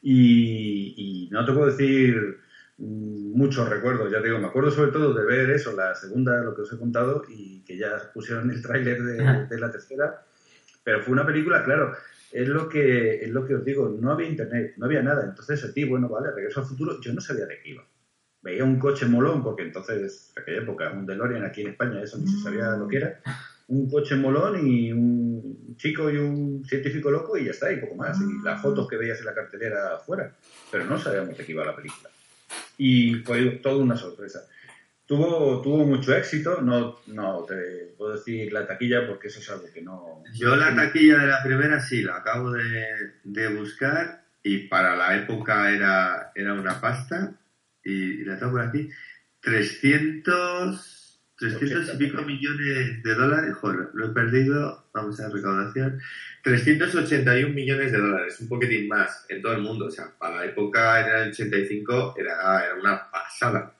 [0.03, 2.39] Y, y, no te puedo decir
[2.77, 6.63] muchos recuerdos, ya digo, me acuerdo sobre todo de ver eso, la segunda, lo que
[6.63, 10.25] os he contado, y que ya pusieron el tráiler de, de, la tercera,
[10.85, 11.97] pero fue una película, claro,
[12.31, 15.65] es lo que es lo que os digo, no había internet, no había nada, entonces
[15.65, 17.85] a ti, bueno, vale, regreso al futuro, yo no sabía de qué iba.
[18.43, 22.19] Veía un coche molón, porque entonces, en aquella época, un DeLorean aquí en España, eso
[22.19, 23.21] ni se sabía lo que era,
[23.69, 27.95] un coche molón y un chico y un científico loco y ya está, y poco
[27.95, 28.19] más.
[28.21, 30.35] Y las fotos que veías en la cartelera afuera.
[30.71, 32.11] Pero no sabíamos de qué iba la película.
[32.77, 34.47] Y fue toda una sorpresa.
[35.07, 39.67] Tuvo, tuvo mucho éxito, no, no te puedo decir la taquilla porque eso es algo
[39.73, 40.23] que no...
[40.33, 45.15] Yo la taquilla de la primera sí, la acabo de, de buscar y para la
[45.17, 47.35] época era, era una pasta
[47.85, 48.89] y, y la tengo por aquí.
[49.41, 51.03] 300...
[51.37, 56.01] 300 y pico millones de dólares, joder, lo he perdido, vamos a recaudación,
[56.43, 60.45] 381 millones de dólares, un poquitín más en todo el mundo, o sea, para la
[60.47, 63.75] época en el 85 era, era una pasada.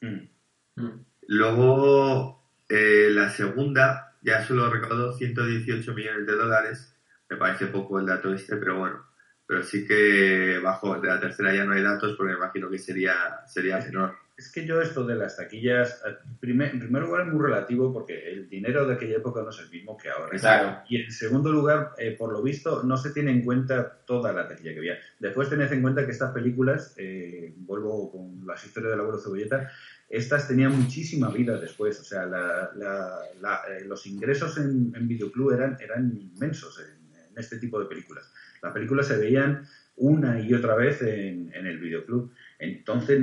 [0.00, 0.33] Mm.
[0.76, 1.04] Mm.
[1.28, 6.96] Luego, eh, la segunda ya solo recaudó 118 millones de dólares,
[7.28, 9.04] me parece poco el dato este, pero bueno,
[9.46, 12.78] pero sí que bajo de la tercera ya no hay datos porque me imagino que
[12.78, 16.02] sería, sería menor es que yo esto de las taquillas,
[16.40, 19.60] primer, en primer lugar es muy relativo porque el dinero de aquella época no es
[19.60, 20.36] el mismo que ahora.
[20.36, 20.82] Claro.
[20.88, 24.48] Y en segundo lugar, eh, por lo visto, no se tiene en cuenta toda la
[24.48, 24.98] taquilla que había.
[25.20, 29.70] Después tened en cuenta que estas películas, eh, vuelvo con las historias del abuelo Cebolleta,
[30.16, 31.98] estas tenían muchísima vida después.
[32.00, 37.16] O sea, la, la, la, eh, los ingresos en, en, videoclub eran, eran inmensos en,
[37.30, 38.32] en, este tipo de películas.
[38.62, 42.32] Las películas se veían una y otra vez en, en el videoclub.
[42.58, 43.20] Entonces,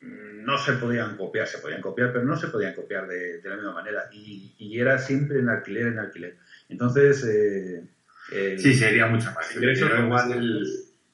[0.00, 3.56] no se podían copiar, se podían copiar, pero no se podían copiar de, de la
[3.56, 4.08] misma manera.
[4.12, 6.36] Y, y, era siempre en alquiler, en alquiler.
[6.68, 7.24] Entonces.
[7.24, 7.84] Eh,
[8.32, 9.54] eh, sí, sería mucho más.
[9.54, 10.66] Ingreso, igual el,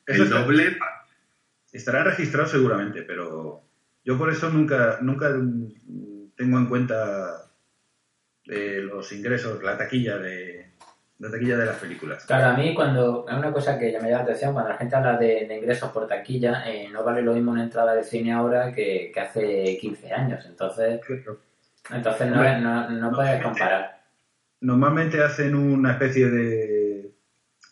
[0.07, 0.77] el doble.
[1.73, 3.66] Estará registrado seguramente, pero
[4.07, 5.29] yo por eso nunca, nunca
[6.37, 7.51] tengo en cuenta
[8.47, 10.75] eh, los ingresos, la taquilla de,
[11.19, 12.25] la taquilla de las películas.
[12.25, 14.77] Claro, a mí cuando, es una cosa que ya me llama la atención, cuando la
[14.79, 18.05] gente habla de, de ingresos por taquilla, eh, no vale lo mismo una entrada de
[18.05, 21.01] cine ahora que, que hace 15 años, entonces,
[21.91, 24.03] entonces no, Hombre, no, no puedes comparar.
[24.61, 27.11] Normalmente hacen una especie de,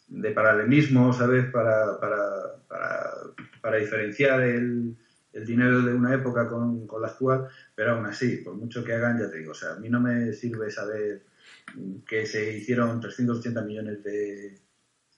[0.09, 1.45] de paralelismo, ¿sabes?
[1.53, 2.19] Para, para,
[2.67, 3.11] para,
[3.63, 4.97] para diferenciar el,
[5.35, 8.95] el dinero de una época con, con la actual, pero aún así, por mucho que
[8.95, 11.23] hagan, ya te digo, o sea, a mí no me sirve saber
[12.07, 14.61] que se hicieron 380 millones de,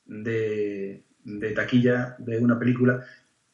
[0.07, 3.05] de, de taquilla de una película.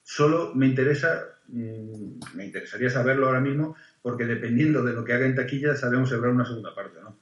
[0.03, 5.27] Solo me interesa, mm, me interesaría saberlo ahora mismo, porque dependiendo de lo que haga
[5.27, 7.19] en taquilla, sabemos si habrá una segunda parte, ¿no?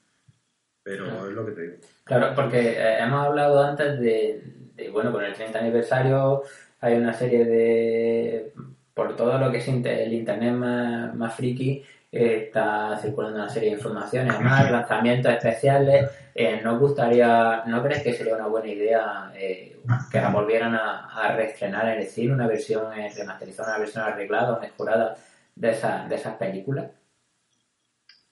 [0.82, 1.76] Pero es lo que te digo.
[2.04, 4.42] Claro, porque eh, hemos hablado antes de,
[4.74, 6.42] de, bueno, con el 30 aniversario
[6.80, 8.54] hay una serie de,
[8.94, 11.82] por todo lo que es inter- el internet más, más friki,
[12.12, 16.10] eh, está circulando una serie de informaciones, además lanzamientos especiales.
[16.34, 19.78] Eh, ¿Nos gustaría, no crees que sería una buena idea eh,
[20.10, 24.04] que la volvieran a, a reestrenar en el cine, una versión eh, remasterizada, una versión
[24.04, 25.16] arreglada o mejorada
[25.54, 26.86] de, esa, de esas películas?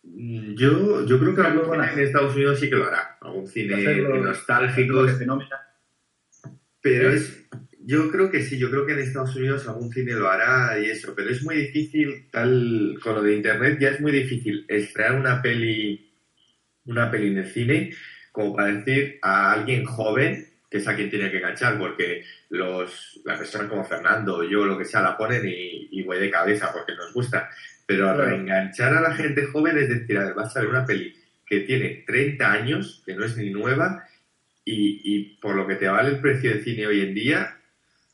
[0.02, 3.18] Yo, yo creo que algún cine en Estados Unidos sí que lo hará.
[3.20, 3.74] Algún cine
[4.22, 5.04] nostálgico.
[6.80, 7.46] Pero es,
[7.90, 10.90] yo creo que sí, yo creo que en Estados Unidos algún cine lo hará y
[10.90, 15.18] eso, pero es muy difícil, tal, con lo de internet ya es muy difícil estrenar
[15.18, 16.12] una peli,
[16.86, 17.94] una peli en el cine,
[18.32, 23.20] como para decir a alguien joven, que es a quien tiene que enganchar, porque los,
[23.24, 26.30] las personas como Fernando o yo, lo que sea, la ponen y, y voy de
[26.30, 27.48] cabeza porque nos gusta.
[27.86, 28.24] Pero Claro.
[28.26, 31.14] reenganchar a la gente joven es decir, a ver, va a salir una peli
[31.46, 34.04] que tiene 30 años, que no es ni nueva,
[34.64, 37.57] y, y por lo que te vale el precio de cine hoy en día,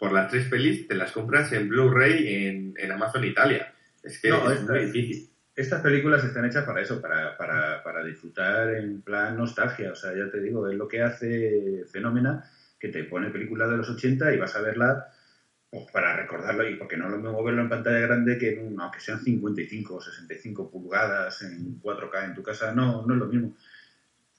[0.04, 3.72] por las tres pelis te las compras en Blu-ray en, en Amazon Italia.
[4.02, 5.30] Es que No, es esta- muy difícil.
[5.56, 9.92] Estas películas están hechas para eso, para, para, para disfrutar en plan nostalgia.
[9.92, 12.44] O sea, ya te digo, es lo que hace Fenómena,
[12.78, 15.06] que te pone películas de los 80 y vas a verla
[15.70, 18.80] pues, para recordarlo y porque no lo mismo verlo en pantalla grande que en un,
[18.80, 23.26] aunque sean 55 o 65 pulgadas en 4K en tu casa, no, no es lo
[23.26, 23.56] mismo.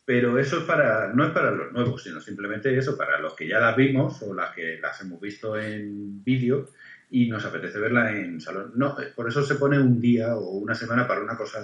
[0.05, 3.47] Pero eso es para, no es para los nuevos, sino simplemente eso, para los que
[3.47, 6.69] ya las vimos o las que las hemos visto en vídeo
[7.09, 8.73] y nos apetece verla en salón.
[8.75, 11.63] No, eh, por eso se pone un día o una semana para una cosa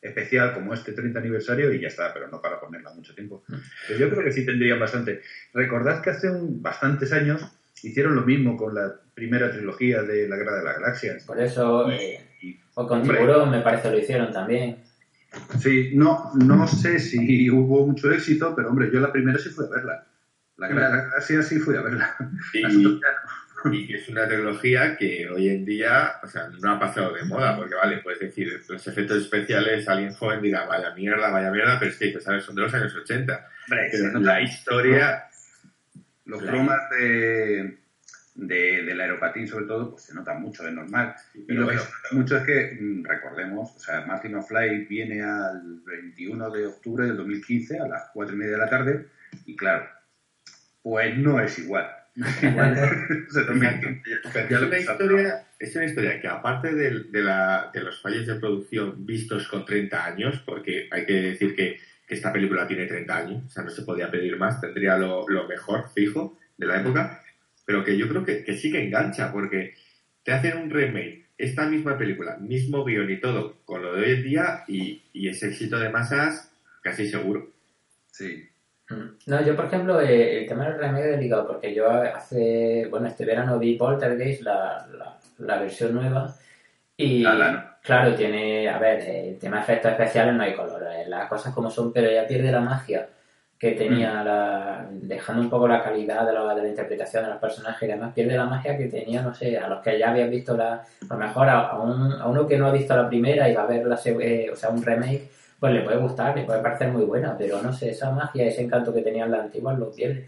[0.00, 3.44] especial como este 30 aniversario y ya está, pero no para ponerla mucho tiempo.
[3.86, 5.22] Pero yo creo que sí tendrían bastante.
[5.54, 7.42] Recordad que hace un, bastantes años
[7.82, 11.24] hicieron lo mismo con la primera trilogía de La Guerra de las Galaxias.
[11.24, 12.20] Por eso, eh,
[12.74, 13.18] o con Hombre.
[13.18, 14.87] Tiburón me parece lo hicieron también.
[15.60, 19.66] Sí, no, no sé si hubo mucho éxito, pero hombre, yo la primera sí fui
[19.66, 20.06] a verla.
[20.56, 22.16] La las Galaxias sí fui a verla.
[23.72, 27.24] Y, que es una tecnología que hoy en día, o sea, no ha pasado de
[27.24, 31.76] moda, porque vale, puedes decir, los efectos especiales, alguien joven dirá, vaya mierda, vaya mierda,
[31.78, 32.44] pero es que, ¿sabes?
[32.44, 33.48] Son de los años 80.
[33.68, 35.24] Hombre, Pero la historia,
[36.24, 37.77] Los cromas de,
[38.38, 41.14] de, del aeropatín, sobre todo, pues se nota mucho, es normal.
[41.34, 41.80] Y lo bueno.
[41.80, 46.50] que se nota mucho es que, mm, recordemos, o sea, Martin McFly viene al 21
[46.50, 49.06] de octubre del 2015 a las 4 y media de la tarde,
[49.44, 49.86] y claro,
[50.82, 51.86] pues no es igual.
[52.16, 52.72] Es igual.
[53.28, 56.74] O sea, 2015 ya- Pero ya es lo una historia, es una historia que aparte
[56.74, 61.12] del- de, la, de los fallos de producción vistos con 30 años, porque hay que
[61.12, 64.60] decir que, que esta película tiene 30 años, o sea, no se podía pedir más,
[64.60, 67.20] tendría lo, lo mejor, fijo, de la época,
[67.68, 69.74] pero que yo creo que, que sí que engancha, porque
[70.22, 74.10] te hacen un remake, esta misma película, mismo guion y todo, con lo de hoy
[74.12, 76.50] en día, y, y es éxito de masas
[76.82, 77.50] casi seguro.
[78.10, 78.42] Sí.
[79.26, 83.26] No, yo por ejemplo, eh, el tema del remake delicado, porque yo hace, bueno, este
[83.26, 86.34] verano vi Poltergeist, la, la, la versión nueva,
[86.96, 87.64] y Ah, la no.
[87.82, 91.28] claro, tiene, a ver, eh, el tema de efectos especiales no hay color, eh, las
[91.28, 93.06] cosas como son, pero ya pierde la magia
[93.58, 97.38] que tenía, la, dejando un poco la calidad de la, de la interpretación de los
[97.38, 100.30] personajes y demás, pierde la magia que tenía, no sé, a los que ya habían
[100.30, 100.84] visto la, a
[101.14, 103.62] lo mejor a, a un- a uno que no ha visto la primera y va
[103.64, 105.28] a ver la, eh, o sea, un remake,
[105.58, 108.62] pues le puede gustar, le puede parecer muy buena, pero no sé, esa magia, ese
[108.62, 110.26] encanto que tenían las antiguas lo pierde.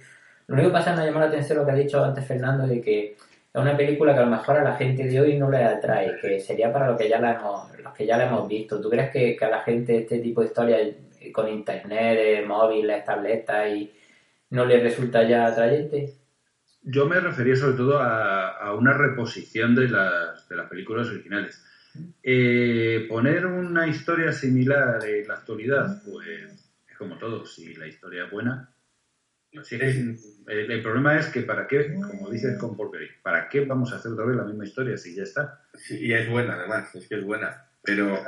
[0.49, 2.66] Lo único que pasa, me ha llamado la atención lo que ha dicho antes Fernando,
[2.66, 3.12] de que
[3.53, 6.16] es una película que a lo mejor a la gente de hoy no le atrae,
[6.20, 8.81] que sería para lo que ya la hemos, los que ya la hemos visto.
[8.81, 10.81] ¿Tú crees que, que a la gente este tipo de historias
[11.33, 13.93] con internet, móviles, tabletas y
[14.51, 16.14] no le resulta ya atrayente?
[16.83, 21.62] Yo me refería sobre todo a, a una reposición de las, de las películas originales.
[22.23, 26.29] Eh, poner una historia similar en la actualidad, pues
[26.89, 28.73] es como todo, si la historia es buena.
[29.53, 33.93] es el, el problema es que para qué, como dices con Porkery, ¿para qué vamos
[33.93, 35.62] a hacer otra vez la misma historia si ya está?
[35.75, 38.18] Sí, y es buena además, es que es buena, pero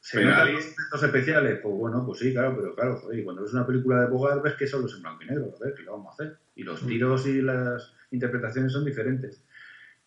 [0.00, 1.58] ¿Se notan los efectos especiales?
[1.62, 4.42] Pues bueno, pues sí, claro, pero claro, joder, y cuando ves una película de Bogart
[4.42, 6.36] ves que solo es en blanco y negro, a ver, ¿qué le vamos a hacer?
[6.54, 9.42] Y los tiros y las interpretaciones son diferentes.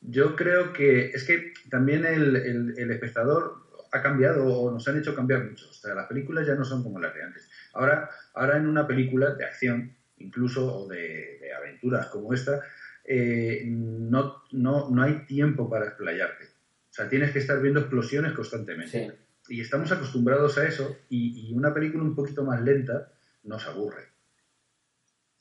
[0.02, 4.98] Yo creo que es que también el, el- el espectador ha cambiado o nos han
[4.98, 5.70] hecho cambiar mucho.
[5.70, 7.50] O sea, las películas ya no son como las de antes.
[7.74, 12.60] Ahora, ahora en una película de acción, incluso, o de, de aventuras como esta,
[13.06, 16.46] eh, no, no, no hay tiempo para explayarte.
[16.46, 19.06] O sea, tienes que estar viendo explosiones constantemente.
[19.08, 19.12] Sí.
[19.50, 23.12] Y estamos acostumbrados a eso y, y una película un poquito más lenta
[23.44, 24.08] nos aburre.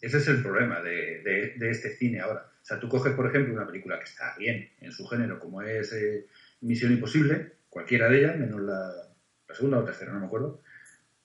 [0.01, 2.51] Ese es el problema de, de- de este cine ahora.
[2.61, 5.63] O sea, tú coges, por ejemplo, una película que está bien en su género, como
[5.63, 6.27] es eh,
[6.61, 8.93] Misión Imposible, cualquiera de ellas, menos la,
[9.49, 10.63] la segunda o tercera, no me acuerdo,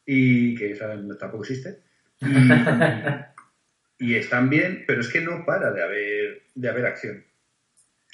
[0.05, 1.82] y que esa tampoco existe.
[2.21, 2.25] Y,
[3.99, 7.25] y están bien, pero es que no para de haber, de haber acción.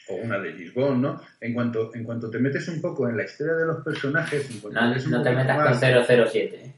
[0.09, 1.21] O una de Lisbon, ¿no?
[1.39, 4.59] En cuanto, en cuanto te metes un poco en la historia de los personajes, en
[4.59, 6.55] cuanto No, te metas más- con 007.
[6.65, 6.73] ¿eh?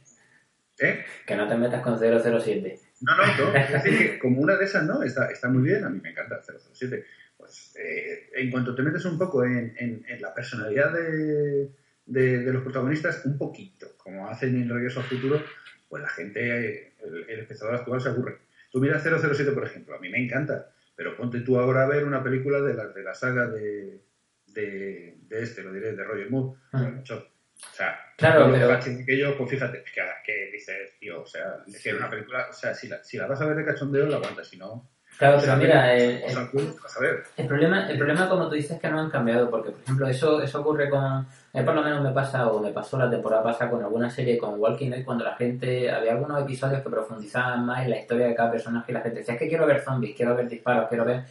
[0.80, 1.05] ¿Eh?
[1.26, 2.80] Que no te metas con 007.
[3.01, 3.55] No, no, no.
[3.57, 5.01] Es decir, que como una de esas, ¿no?
[5.03, 7.03] Está, está muy bien, a mí me encanta 007.
[7.38, 11.69] Pues eh, en cuanto te metes un poco en, en- en la personalidad de,
[12.05, 15.41] de- de los protagonistas, un poquito, como hacen en Regreso al Futuro,
[15.89, 18.38] pues la gente, el, el espectador actual se aburre.
[18.71, 22.05] Tú miras 007, por ejemplo, a mí me encanta, pero ponte tú ahora a ver
[22.05, 24.01] una película de la, de la saga de,
[24.47, 26.59] de, de este, lo diré, de Roger Moore.
[26.73, 27.01] Ah.
[27.01, 31.81] O sea, Claro, pero- que yo, pues fíjate, que, que dices, tío, o sea, es
[31.83, 34.17] que una película, o sea, si la, si la vas a ver de cachondeo, la
[34.17, 34.89] aguantas, si no...
[35.18, 37.24] Claro, pero mira, el, a ver.
[37.38, 40.07] El problema, el problema, como tú dices, es que no han cambiado, porque, por ejemplo,
[40.07, 41.01] eso, eso ocurre con...
[41.01, 44.09] A mí por lo menos me pasa, o me pasó la temporada pasada con alguna
[44.09, 45.89] serie, con Walking Dead, cuando la gente...
[45.89, 49.20] Había algunos episodios que profundizaban más en la historia de cada personaje y la gente
[49.20, 51.24] decía, es que quiero ver zombies, quiero ver disparos, quiero ver...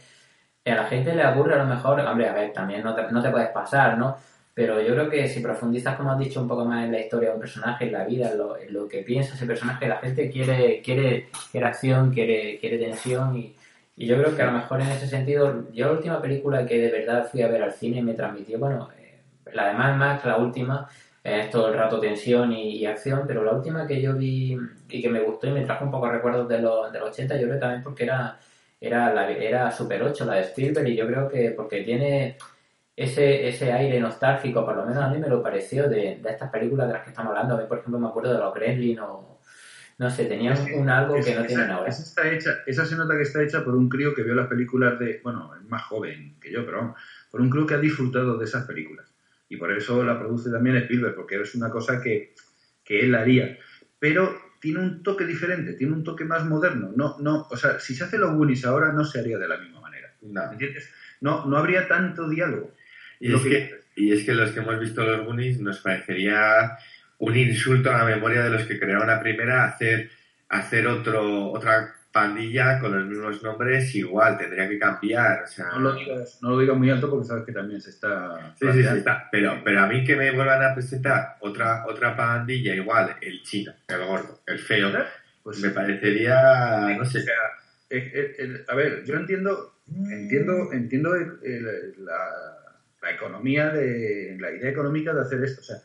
[0.63, 3.03] Y a la gente le aburre a lo mejor, hombre, a ver, también no te,
[3.11, 4.17] no te puedes pasar, ¿no?
[4.55, 7.29] Pero yo creo que si profundizas, como has dicho, un poco más en la historia
[7.29, 9.97] de un personaje, en la vida, en lo, en lo que piensa ese personaje, la
[9.97, 13.54] gente quiere, quiere, quiere acción, quiere, quiere tensión y,
[13.97, 16.79] y yo creo que a lo mejor en ese sentido, yo la última película que
[16.79, 19.21] de verdad fui a ver al cine y me transmitió, bueno, eh,
[19.53, 20.89] la de Mad Max, la última,
[21.23, 24.57] es todo el rato tensión y, y acción, pero la última que yo vi
[24.89, 27.37] y que me gustó y me trajo un poco recuerdos de los, de los 80,
[27.37, 28.39] yo creo también porque era,
[28.79, 32.37] era, la, era Super 8, la de Spielberg, y yo creo que porque tiene
[32.95, 36.49] ese, ese aire nostálgico, por lo menos a mí me lo pareció de, de estas
[36.49, 37.55] películas de las que estamos hablando.
[37.55, 39.34] A mí, por ejemplo, me acuerdo de los Gremlin o
[39.97, 41.89] no sé, tenían un algo que Esa- no tienen esa- ahora.
[41.89, 44.47] Esa, está hecha, esa se nota que está hecha por un crío que vio las
[44.47, 45.21] películas de.
[45.23, 46.99] Bueno, es más joven que yo, pero vamos,
[47.31, 49.13] por un crío que ha disfrutado de esas películas.
[49.47, 52.33] Y por eso la produce también Spielberg, porque es una cosa que,
[52.83, 53.57] que él haría.
[53.99, 56.91] Pero tiene un toque diferente, tiene un toque más moderno.
[56.95, 59.57] No, no, o sea, si se hace los Goonies ahora, no se haría de la
[59.57, 60.11] misma manera.
[60.23, 60.51] No.
[60.51, 60.89] ¿Entiendes?
[61.21, 62.73] No, no habría tanto diálogo.
[63.19, 66.77] Y es, que, y es que los que hemos visto los Goonies nos parecería
[67.25, 70.09] un insulto a la memoria de los que crearon la primera hacer,
[70.49, 75.43] hacer otro, otra pandilla con los mismos nombres igual, tendría que cambiar.
[75.43, 77.89] O sea, No lo digas, no lo digas muy alto porque sabes que también se
[77.89, 78.53] está.
[78.57, 79.27] Sí, sí, sí, está.
[79.31, 83.73] Pero, pero a mí que me vuelvan a presentar otra, otra pandilla igual, el chino,
[83.87, 84.91] el gordo, el feo,
[85.43, 87.21] Pues me parecería, no O sé.
[87.21, 87.33] sea,
[87.89, 89.73] el- el- el- a ver, yo entiendo,
[90.09, 92.19] entiendo, entiendo la,
[93.01, 95.61] la economía de, la idea económica de hacer esto.
[95.61, 95.77] O sea,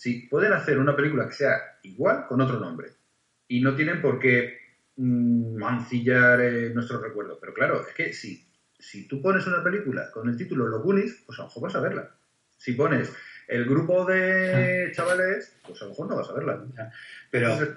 [0.00, 2.88] si pueden hacer una película que sea igual con otro nombre
[3.46, 4.56] y no tienen por qué
[4.96, 7.36] mm, mancillar eh, nuestros recuerdos.
[7.38, 8.48] Pero claro, es que si,
[8.78, 11.74] si tú pones una película con el título Los Goonies, pues a lo mejor vas
[11.74, 12.14] a verla.
[12.56, 13.12] Si pones
[13.46, 16.64] el grupo de chavales, pues a lo mejor no vas a verla.
[17.30, 17.76] Pero, Entonces,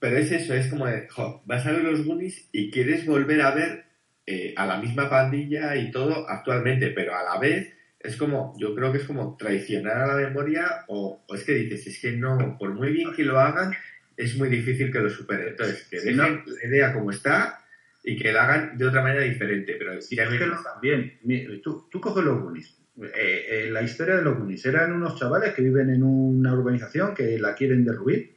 [0.00, 3.42] pero es eso, es como de, jo, vas a ver los Goonies y quieres volver
[3.42, 3.84] a ver
[4.24, 7.74] eh, a la misma pandilla y todo actualmente, pero a la vez
[8.04, 11.52] es como, yo creo que es como traicionar a la memoria o, o es que
[11.54, 13.72] dices, es que no, por muy bien que lo hagan,
[14.16, 15.48] es muy difícil que lo superen.
[15.48, 16.24] Entonces, que dejen ¿no?
[16.46, 17.58] la idea como está
[18.04, 20.50] y que la hagan de otra manera diferente, pero Sí, es que
[20.82, 21.18] bien.
[21.22, 22.76] Mi- Tú, tú coges los Goonies.
[23.00, 27.14] Eh, eh, la historia de los Goonies eran unos chavales que viven en una urbanización
[27.14, 28.34] que la quieren derruir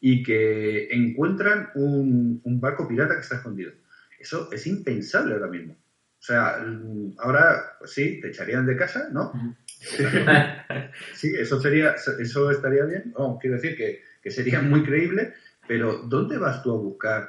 [0.00, 3.72] y que encuentran un, un barco pirata que está escondido.
[4.18, 5.76] Eso es impensable ahora mismo.
[6.22, 9.32] O sea, mm, ahora, pues sí, te echarían de casa, ¿no?
[11.14, 13.12] Sí, eso sería, eso estaría bien.
[13.18, 15.34] Vamos, quiero decir que, que sería muy creíble,
[15.66, 17.28] pero ¿dónde vas tú a buscar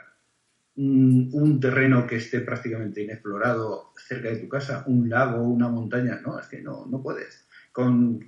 [0.76, 6.22] un, un terreno que esté prácticamente inexplorado cerca de tu casa, un lago, una montaña?
[6.24, 7.48] No, es que no, no puedes.
[7.72, 8.20] Con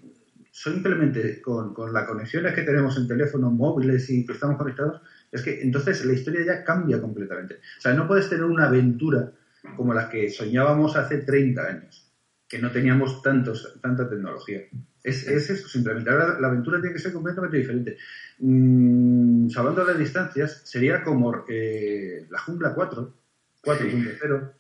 [0.50, 5.00] simplemente con, con las conexiones que tenemos en teléfonos móviles y que estamos conectados,
[5.32, 7.56] es que entonces la historia ya cambia completamente.
[7.78, 9.32] O sea, no puedes tener una aventura
[9.76, 12.12] como las que soñábamos hace 30 años,
[12.48, 14.62] que no teníamos tantos, tanta tecnología.
[15.04, 16.10] Es, es eso, simplemente.
[16.10, 17.98] Ahora la aventura tiene que ser completamente diferente.
[18.40, 23.14] Mm, salvando las distancias, sería como eh, la Jungla 4,
[23.64, 24.52] 4.0,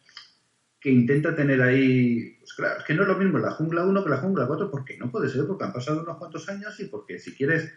[0.80, 2.38] que intenta tener ahí.
[2.40, 4.70] Pues claro, es que no es lo mismo la Jungla 1 que la Jungla 4,
[4.70, 7.74] porque no puede ser, porque han pasado unos cuantos años y porque si quieres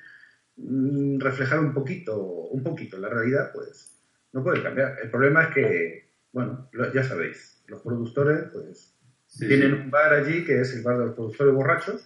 [0.57, 3.99] mm, reflejar un poquito, un poquito la realidad, pues
[4.33, 4.99] no puede cambiar.
[5.03, 8.95] El problema es que, bueno, lo- ya sabéis, los productores, pues
[9.27, 9.77] Sí, tienen sí.
[9.83, 12.03] un bar allí que es el bar de los productores borrachos.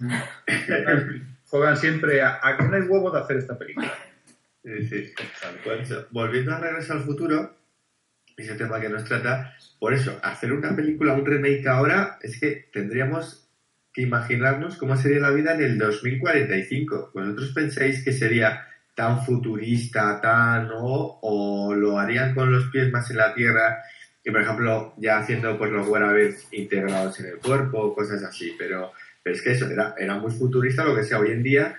[1.46, 3.92] Juegan siempre a, a que no hay huevo de hacer esta película.
[4.64, 5.12] Sí, sí.
[6.10, 7.54] Volviendo a Regreso al Futuro,
[8.36, 12.68] ese tema que nos trata, por eso, hacer una película, un remake ahora, es que
[12.72, 13.48] tendríamos
[13.92, 17.10] que imaginarnos cómo sería la vida en el 2045.
[17.14, 23.10] ¿Vosotros pensáis que sería tan futurista, tan, o, o lo harían con los pies más
[23.10, 23.82] en la tierra,
[24.22, 28.92] que por ejemplo, ya haciendo pues los wearables integrados en el cuerpo, cosas así, pero,
[29.22, 31.76] pero es que eso era, era muy futurista lo que sea hoy en día,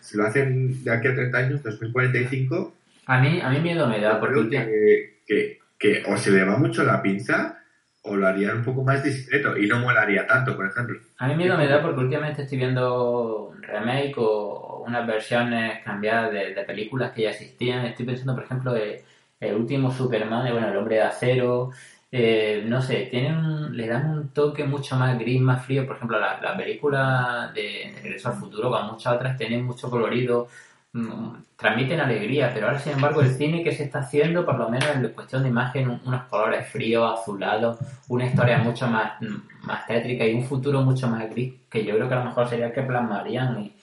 [0.00, 2.74] si lo hacen de aquí a 30 años, 2045,
[3.06, 6.56] A mí, a mí miedo me da, porque que, que, que o se le va
[6.56, 7.60] mucho la pinza
[8.02, 10.98] o lo harían un poco más discreto y no molaría tanto, por ejemplo.
[11.18, 16.54] A mí miedo me da porque últimamente estoy viendo remake o unas versiones cambiadas de,
[16.54, 17.86] de películas que ya existían.
[17.86, 19.00] Estoy pensando, por ejemplo, el,
[19.48, 21.70] el último Superman, bueno, el hombre de acero.
[22.16, 25.86] eh, no sé, tienen le dan un toque mucho más gris, más frío.
[25.86, 30.46] Por ejemplo, la, la película de, Regreso al Futuro, como muchas otras, tienen mucho colorido,
[30.92, 34.68] mm, transmiten alegría, pero ahora, sin embargo, el cine que se está haciendo, por lo
[34.68, 37.78] menos en cuestión de imagen, un- unos colores fríos, azulados,
[38.08, 39.14] una historia mucho más,
[39.62, 42.48] más tétrica y un futuro mucho más gris, que yo creo que a lo mejor
[42.48, 43.73] sería el que plasmarían y-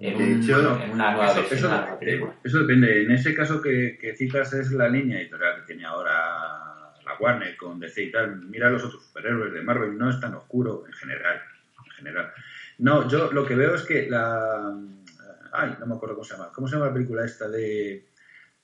[0.00, 2.34] De un- hecho, en una nueva eso, versión eso de la depende, película.
[2.44, 3.02] eso depende.
[3.02, 6.12] En ese caso que, que citas es la línea editorial que tiene ahora
[7.04, 8.42] la Warner con DC y tal.
[8.42, 11.40] Mira los otros superhéroes de Marvel, no es tan oscuro en general.
[11.84, 12.30] En general.
[12.78, 14.72] No, yo lo que veo es que la...
[15.52, 16.50] Ay, no me acuerdo cómo se llama.
[16.52, 18.04] ¿Cómo se llama la película esta de,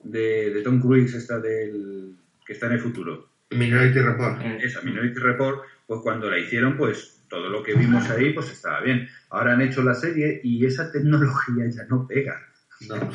[0.00, 2.14] de, de Tom Cruise, esta del
[2.46, 3.28] que está en el futuro?
[3.50, 4.40] Minority Report.
[4.60, 8.80] Esa, Minority Report, pues cuando la hicieron, pues todo lo que vimos ahí, pues estaba
[8.80, 9.08] bien.
[9.30, 12.40] Ahora han hecho la serie y esa tecnología ya no pega.
[12.88, 12.94] No.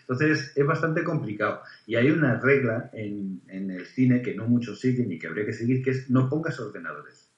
[0.00, 1.62] Entonces es bastante complicado.
[1.86, 5.46] Y hay una regla en, en el cine que no muchos siguen y que habría
[5.46, 7.30] que seguir, que es no pongas ordenadores.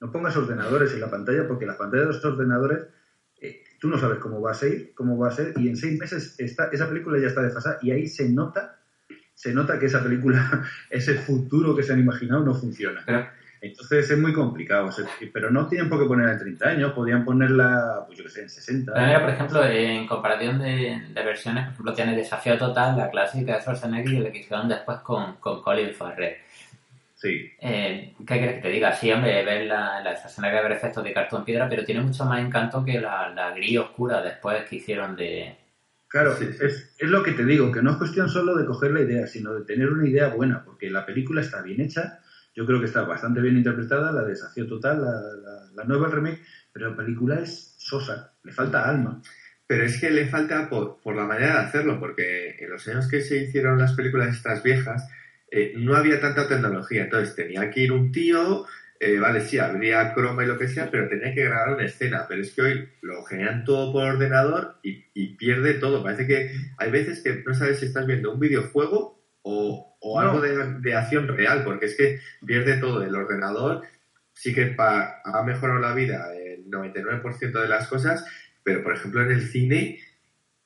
[0.00, 2.86] No pongas ordenadores en la pantalla porque la pantalla de los ordenadores
[3.40, 5.98] eh, tú no sabes cómo va a ser, cómo va a ser y en seis
[5.98, 8.78] meses está, esa película ya está desfasada y ahí se nota
[9.34, 13.04] se nota que esa película, ese futuro que se han imaginado no funciona.
[13.64, 16.92] Entonces es muy complicado, o sea, pero no tienen por qué ponerla en 30 años,
[16.92, 18.92] podrían ponerla, pues yo que sé, en 60.
[18.92, 23.08] Pero mira, por ejemplo, en comparación de, de versiones, por ejemplo, tiene Desafío Total, la
[23.08, 26.36] clásica de Schwarzenegger y la que hicieron después con, con Colin Farrell.
[27.14, 27.50] Sí.
[27.58, 28.92] Eh, ¿Qué quieres que te diga?
[28.92, 32.44] Sí, hombre, ver la, la Schwarzenegger ver efectos de cartón piedra, pero tiene mucho más
[32.44, 35.56] encanto que la, la gris oscura después que hicieron de...
[36.08, 39.00] Claro, Es, es lo que te digo, que no es cuestión solo de coger la
[39.00, 42.20] idea, sino de tener una idea buena, porque la película está bien hecha,
[42.54, 46.08] yo creo que está bastante bien interpretada, la de Desafío Total, la, la, la nueva
[46.08, 46.40] remake,
[46.72, 49.20] pero la película es sosa, le falta alma.
[49.66, 53.08] Pero es que le falta por, por la manera de hacerlo, porque en los años
[53.08, 55.08] que se hicieron las películas estas viejas,
[55.50, 57.04] eh, no había tanta tecnología.
[57.04, 58.66] Entonces tenía que ir un tío,
[59.00, 62.26] eh, vale, sí, habría croma y lo que sea, pero tenía que grabar una escena.
[62.28, 66.02] Pero es que hoy lo generan todo por ordenador y, y pierde todo.
[66.02, 70.40] Parece que hay veces que no sabes si estás viendo un videojuego o, o algo
[70.40, 73.02] de, de acción real, porque es que pierde todo.
[73.02, 73.82] El ordenador
[74.32, 78.24] sí que pa- ha mejorado la vida el 99% de las cosas,
[78.62, 80.00] pero por ejemplo en el cine,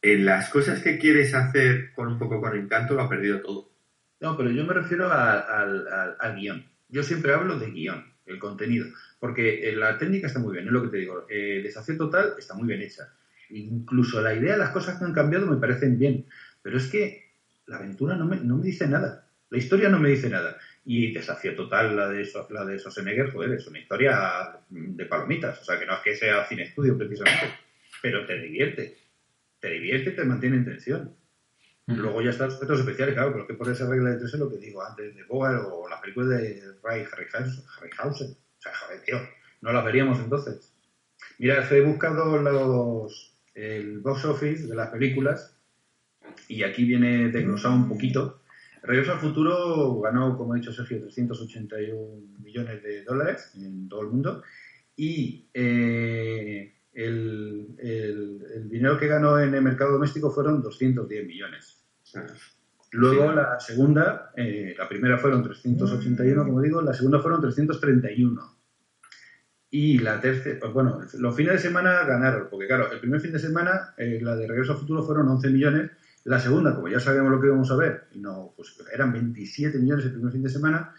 [0.03, 3.71] en las cosas que quieres hacer con un poco con encanto, lo ha perdido todo.
[4.21, 6.65] No, pero yo me refiero a- al, al- guion.
[6.89, 8.87] Yo siempre hablo de guion, el contenido,
[9.21, 11.27] porque eh, la técnica está muy bien, es lo que te digo.
[11.29, 13.13] Eh, Total está muy bien hecha.
[13.51, 16.27] Incluso la idea, las cosas que han cambiado me parecen bien,
[16.63, 17.29] pero es que
[17.67, 19.28] la aventura no me, no me dice nada.
[19.51, 20.59] La historia no me dice nada.
[20.85, 25.61] Y Desafío Total, la de, So- la de Schwarzenegger, joder, es una historia de palomitas.
[25.61, 27.47] O sea, que no es que sea cine estudio precisamente,
[28.03, 28.97] pero te divierte.
[29.61, 31.15] Te divierte y te mantiene en tensión.
[31.87, 34.35] Luego ya están los efectos especiales, claro, pero es que por esa regla de tres
[34.35, 37.65] es lo que digo antes de Bogart o las películas de Ray Harryhausen.
[37.79, 38.31] Harryhausen.
[38.33, 39.19] O sea, joder, tío,
[39.63, 40.75] no las veríamos entonces.
[41.39, 45.57] Mira, he buscado los, el box office de las películas
[46.47, 48.38] y aquí viene desglosado un poquito.
[48.83, 54.09] Regreso al futuro ganó, como ha dicho Sergio, 381 millones de dólares en todo el
[54.09, 54.43] mundo
[54.97, 61.85] y eh, el, el- el dinero que ganó en el mercado doméstico fueron 210 millones.
[62.93, 68.43] Luego la segunda, eh, la primera fueron 381, como digo, la segunda fueron 331.
[69.71, 73.33] Y la tercera, pues bueno, los fines de semana ganaron, porque claro, el primer fin
[73.33, 75.91] de semana, eh, la de Regreso al Futuro fueron 11 millones,
[76.29, 79.79] la segunda, como ya sabíamos lo que íbamos a ver, y no, pues eran 27
[79.79, 80.93] millones el primer fin de semana,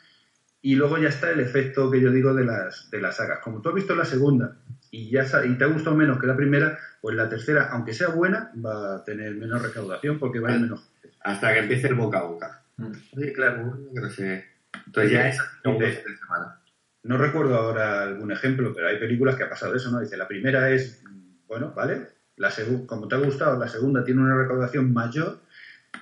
[0.59, 3.39] y luego ya está el efecto que yo digo de las, de las sagas.
[3.39, 4.57] Como tú has visto la segunda
[4.89, 8.09] y, ya, y te ha gustado menos que la primera, pues la tercera, aunque sea
[8.09, 10.91] buena, va a tener menos recaudación porque va a ir menos.
[11.21, 12.63] Hasta que empiece el boca a boca.
[12.77, 12.93] Mm.
[12.93, 14.45] Sí, claro, no sé.
[14.87, 16.59] Entonces ya es de semana.
[17.03, 19.99] No recuerdo ahora algún ejemplo, pero hay películas que ha pasado eso, ¿no?
[19.99, 22.07] Dice, la primera es, mm, bueno, ¿vale?
[22.39, 22.51] La
[22.87, 25.41] como te ha gustado, la segunda tiene una recaudación mayor,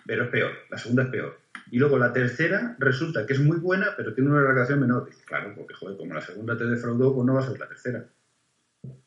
[0.05, 0.51] pero es peor.
[0.69, 1.39] La segunda es peor.
[1.71, 5.05] Y luego la tercera resulta que es muy buena, pero tiene una recaudación menor.
[5.05, 7.67] Dice, claro, porque, joder, como la segunda te defraudó, pues no va a ser la
[7.67, 8.05] tercera.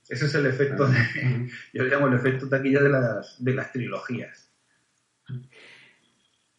[0.08, 0.96] Ese es el efecto, de,
[1.72, 4.50] yo le llamo el efecto taquilla de las, de las trilogías.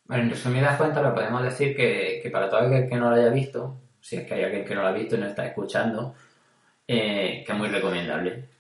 [0.05, 3.17] Bueno, en resumidas cuentas, lo podemos decir que, que para todo aquel que no lo
[3.17, 5.45] haya visto, si es que hay alguien que no lo ha visto y no está
[5.45, 6.15] escuchando,
[6.87, 8.50] eh, que es muy recomendable.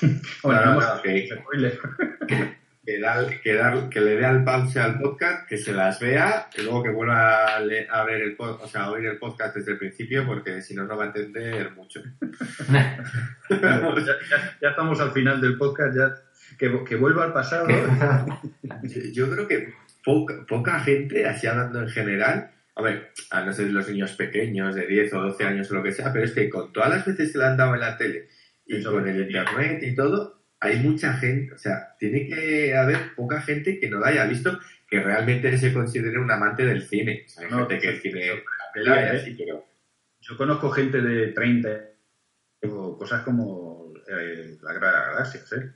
[0.42, 1.28] Bueno, No, no, vamos- no, que-
[2.26, 6.90] que, que, le dé al pause al podcast, que se las vea, y luego que
[6.90, 10.26] vuelva a, le- a ver el o sea, a oír el podcast desde el principio,
[10.26, 12.02] porque si no, no va a entender mucho.
[13.50, 16.14] Ya, ya- ya estamos al final del podcast, ya
[16.58, 17.66] que, que vuelva al pasado.
[19.12, 19.72] Yo, creo que
[20.04, 24.74] poca, poca gente, así hablando en general, a ver, a no ser los niños pequeños
[24.74, 27.04] de 10 o 12 años o lo que sea, pero es que con todas las
[27.04, 28.28] veces que le han dado en la tele
[28.76, 28.86] y es.
[28.86, 33.88] el internet y todo, hay mucha gente, o sea, tiene que haber poca gente que
[33.90, 34.58] no la haya visto
[34.88, 37.24] que realmente se considere un amante del cine.
[37.26, 39.20] O sea, hay No, gente que el cine eso, la pelea, pela y ¿eh?
[39.20, 39.64] así, pero
[40.20, 41.80] Yo conozco gente de 30
[42.62, 45.72] o cosas como eh, la Guerra de las Galaxias, ¿eh?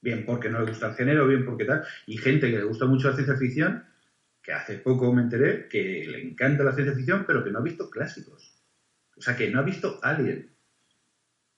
[0.00, 1.84] Bien porque no le gusta el género, bien porque tal.
[2.06, 3.84] Y gente que le gusta mucho la ciencia ficción,
[4.42, 7.62] que hace poco me enteré que le encanta la ciencia ficción, pero que no ha
[7.62, 8.60] visto clásicos.
[9.16, 10.51] O sea, que no ha visto Alien.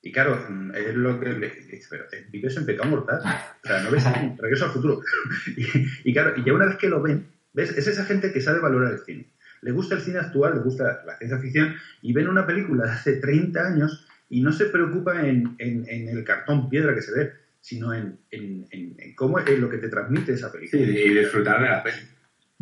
[0.07, 0.39] Y claro,
[0.75, 3.21] es lo que le dice, pero vives en pecado mortal.
[3.65, 4.05] O sea, no ves
[4.39, 5.01] regreso al futuro.
[5.57, 5.65] y,
[6.11, 7.71] y claro, y ya una vez que lo ven, ¿ves?
[7.77, 9.27] Es esa gente que sabe valorar el cine.
[9.63, 12.91] Le gusta el cine actual, le gusta la ciencia ficción, y ven una película de
[12.93, 17.13] hace 30 años y no se preocupa en, en- en el cartón piedra que se
[17.19, 17.33] ve,
[17.63, 18.67] sino en, en-
[19.17, 20.83] cómo es lo que te transmite esa sí, película.
[20.83, 21.97] y disfrutar de la peli.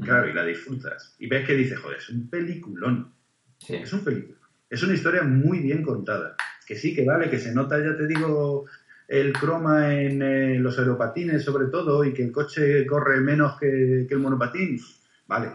[0.00, 1.16] Claro, y la disfrutas.
[1.18, 3.12] Y ves que dice, joder, es un peliculón.
[3.58, 3.74] Sí.
[3.74, 4.38] Es un película.
[4.70, 6.36] Es una historia muy bien contada.
[6.72, 8.64] Que sí, que vale, que se nota, ya te digo,
[9.06, 14.06] el croma en eh, los aeropatines sobre todo y que el coche corre menos que,
[14.08, 14.80] el monopatín.
[15.26, 15.50] Vale.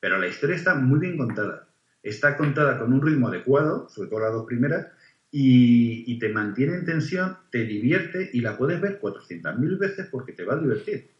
[0.00, 1.68] Pero la historia está muy bien contada.
[2.02, 4.86] Está contada con un ritmo adecuado, sobre todo las dos primeras,
[5.30, 10.46] y, te mantiene en tensión, te divierte y la puedes ver 400.000 veces porque te
[10.46, 11.10] va a divertir.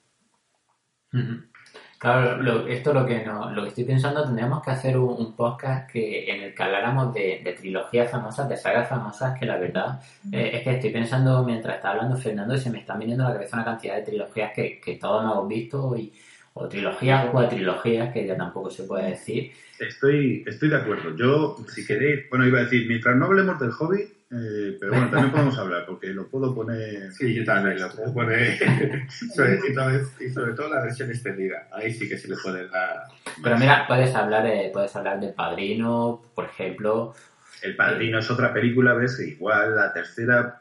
[1.99, 5.35] Claro, lo- esto lo que no, lo que estoy pensando, tendríamos que hacer un, un
[5.35, 9.57] podcast que en el que habláramos de, de trilogías famosas, de sagas famosas, que la
[9.57, 9.99] verdad
[10.31, 13.29] eh, es que estoy pensando mientras está hablando Fernando y se me están viniendo a
[13.29, 16.13] la cabeza una cantidad de trilogías que, que todos hemos visto y,
[16.53, 19.53] o trilogías o cuatrilogías que ya tampoco se puede decir.
[19.79, 21.17] Estoy, estoy de acuerdo.
[21.17, 25.11] Yo, si queréis, bueno, iba a decir, mientras no hablemos del hobby, eh, pero bueno,
[25.11, 27.13] también podemos hablar, porque lo puedo poner.
[27.13, 28.59] Sí, yo también lo puedo poner,
[29.35, 31.69] sobre, todo, y sobre todo la versión extendida.
[31.73, 33.05] Ahí sí que se le puede dar.
[33.43, 37.15] Pero mira, puedes hablar, puedes hablar del Padrino, por ejemplo.
[37.63, 40.61] El Padrino es otra película, ves, igual la tercera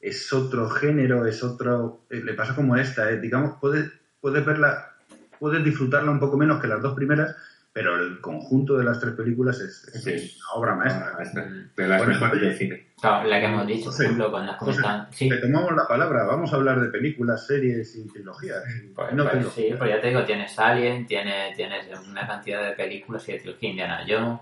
[0.00, 2.04] es otro género, es otro.
[2.10, 3.90] eh, le pasa como esta, eh, digamos, puedes,
[4.20, 4.92] puedes verla,
[5.38, 7.34] puedes disfrutarla un poco menos que las dos primeras,
[7.78, 10.36] pero el conjunto de las tres películas es, es Sí.
[10.36, 11.12] una obra maestra.
[11.76, 12.86] De las Bueno, mejores del cine.
[13.00, 15.06] Claro, la que hemos dicho, por ejemplo, cuando has José, comentado.
[15.12, 18.64] Sí, Te tomamos la palabra, vamos a hablar de películas, series y trilogías.
[18.96, 22.72] Pues, no pues sí, pues ya te digo, tienes Alien, tienes, tienes una cantidad de
[22.72, 24.40] películas y de trilogía Indiana Jones.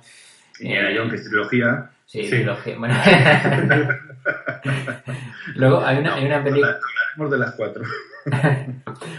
[0.61, 1.91] Indiana eh, Jones, que es trilogía.
[2.07, 2.31] Sí, Sí.
[2.31, 2.77] trilogía.
[2.79, 2.95] Bueno.
[5.57, 6.79] Luego hay una, hay una película.
[6.79, 7.85] Hablaremos de las cuatro.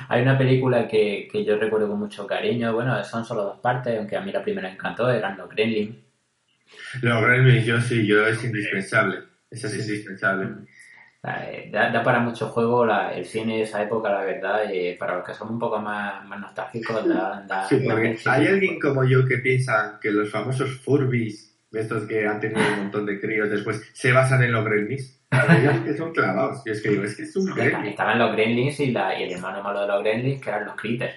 [0.09, 2.73] Hay una película que, que yo recuerdo con mucho cariño.
[2.73, 5.95] Bueno, son solo dos partes, aunque a mí la primera encantó, eran los Gremlins.
[7.01, 9.23] Los Gremlins, yo sí, yo es indispensable.
[9.49, 10.49] Esa es indispensable.
[11.23, 14.93] Eh, Da, da para mucho juego la- el cine de esa época, la verdad, y
[14.95, 17.75] para los que somos un poco más, más nostálgicos, da, da- Sí,
[18.25, 22.75] hay alguien como yo que piensa que los famosos Furbies, estos que han tenido un
[22.77, 25.16] montón de críos después, se basan en los Gremlins.
[25.29, 26.61] Alguien que son clavados.
[26.65, 27.87] Y es que digo, es que es un Gremlin.
[27.87, 30.75] Estaban los Gremlins y, la, y el hermano malo de los Gremlins, que eran los
[30.75, 31.15] Critters.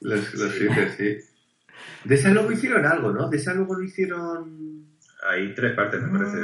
[0.00, 1.16] Los, los Critters, sí.
[2.04, 3.28] De esa luego hicieron algo, ¿no?
[3.28, 4.86] De esa luego lo hicieron...
[5.30, 6.38] Hay tres partes, me parece.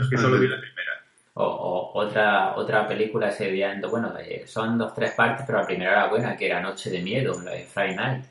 [0.00, 0.92] Es que solo vi la primera.
[1.34, 5.58] O, o otra otra película se veía en, bueno, eh, son dos, tres partes, pero
[5.60, 8.24] la primera era buena, que era Noche de Miedo, la de Friday Night.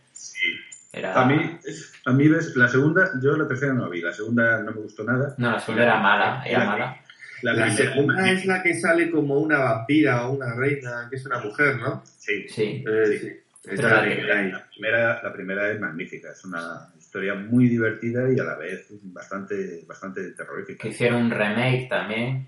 [0.92, 1.22] Era...
[1.22, 1.58] A mí,
[2.06, 4.82] a mí ves, la segunda, yo la tercera no la vi, la segunda no me
[4.82, 5.36] gustó nada.
[5.38, 6.98] No, la segunda era mala, era La- mala.
[7.42, 11.26] La, La segunda es la que sale como una vampira o una reina, que es
[11.26, 12.04] una mujer, ¿no?
[12.18, 12.84] Sí, Sí.
[12.88, 13.42] Eh, sí.
[13.72, 14.44] Esa la primera.
[14.44, 18.88] La primera, la primera es magnífica, es una historia muy divertida y a la vez
[19.04, 20.84] bastante, bastante terrorífica.
[20.84, 22.48] Que hicieron un remake también.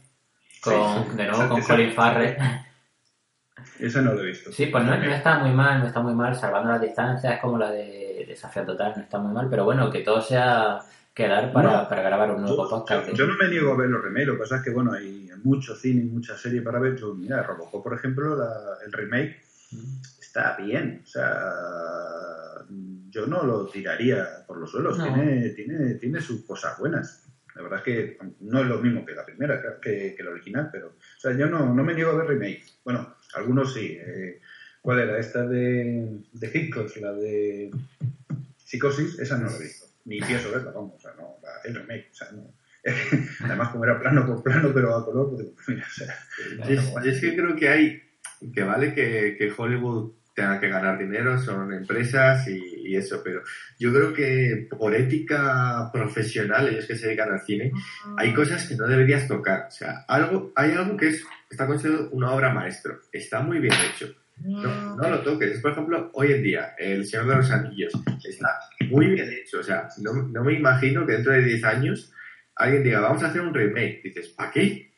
[0.61, 2.37] Con, Sí, de nuevo esa- con esa- Colin Farrell.
[3.79, 4.51] Esa no lo he visto.
[4.51, 7.39] Sí, pues no, no está muy mal, no está muy mal, salvando las distancias, es
[7.39, 10.79] como la de Desafío Total, no está muy mal, pero bueno, que todo sea
[11.17, 11.89] quedar para, No.
[11.89, 13.07] para grabar un nuevo Yo, podcast.
[13.09, 14.93] yo- yo no me niego a ver los remakes, lo que pasa es que bueno,
[14.93, 16.95] hay mucho cine y mucha serie para ver.
[16.95, 19.41] Yo, mira, Robocop, por ejemplo, la- el remake
[20.21, 21.01] está bien.
[21.03, 21.41] O sea,
[23.09, 24.97] yo no lo tiraría por los suelos.
[24.97, 25.05] No.
[25.05, 27.23] Tiene, tiene, tiene sus cosas buenas.
[27.55, 30.69] La verdad es que no es lo mismo que la primera, que, que la original,
[30.71, 32.77] pero o sea, yo no, no me niego a ver remakes.
[32.85, 33.97] Bueno, algunos sí.
[33.99, 34.39] eh,
[34.79, 35.17] ¿Cuál era?
[35.17, 37.71] Esta de, de Hitchcock, la de
[38.63, 39.86] Psicosis, esa no la he visto.
[40.07, 42.51] Ni pienso verla, vamos, o sea, no, la- el remake, o sea, no.
[43.45, 46.15] Además, como era plano por plano, pero a color, pues mira, o sea,
[46.69, 48.01] es- es que creo que hay,
[48.53, 53.41] que vale que, que Hollywood tenga que ganar dinero, son empresas y, y eso, pero
[53.79, 57.71] yo creo que por ética profesional, ellos que se dedican al cine,
[58.17, 59.65] hay cosas que no deberías tocar.
[59.67, 63.73] O sea, algo, hay algo que es, está considerado una obra maestro, está muy bien
[63.93, 64.13] hecho.
[64.39, 65.59] No, no lo toques.
[65.59, 67.91] Por ejemplo, hoy en día, El Señor de los Anillos
[68.23, 69.59] está muy bien hecho.
[69.59, 72.13] O sea, no, no me imagino que dentro de 10 años
[72.55, 74.01] alguien diga, vamos a hacer un remake.
[74.03, 74.91] Dices, ¿para qué?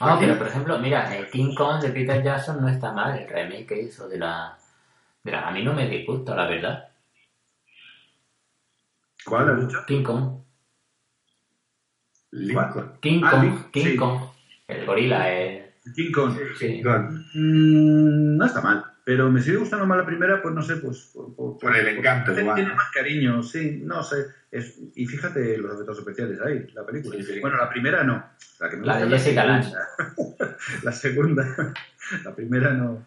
[0.00, 3.28] Ah, pero por ejemplo, mira, el King Kong de Peter Jackson no está mal, el
[3.28, 4.56] remake que hizo de la...
[5.22, 6.88] De la a mí no me disgusta, la verdad.
[9.24, 9.84] ¿Cuál has dicho?
[9.86, 10.42] King Kong.
[12.32, 12.98] Lincoln.
[13.00, 13.96] King Ah, Kong, King sí.
[13.96, 14.20] Kong.
[14.68, 15.72] El gorila, el...
[15.94, 16.36] King Kong.
[16.58, 16.82] Sí.
[17.34, 21.12] Mm, no está mal, pero me sigue gustando más la primera, pues no sé, pues
[21.14, 24.16] por, por- Por el encanto, igual, tiene más cariño, sí, no sé.
[24.50, 27.16] Es, y fíjate los efectos especiales ahí, la película.
[27.16, 27.38] Sí, sí.
[27.40, 28.28] Bueno, la primera no.
[28.58, 29.72] La, que me La de es Jessica Lange.
[30.82, 31.74] la segunda.
[32.24, 33.06] La primera no.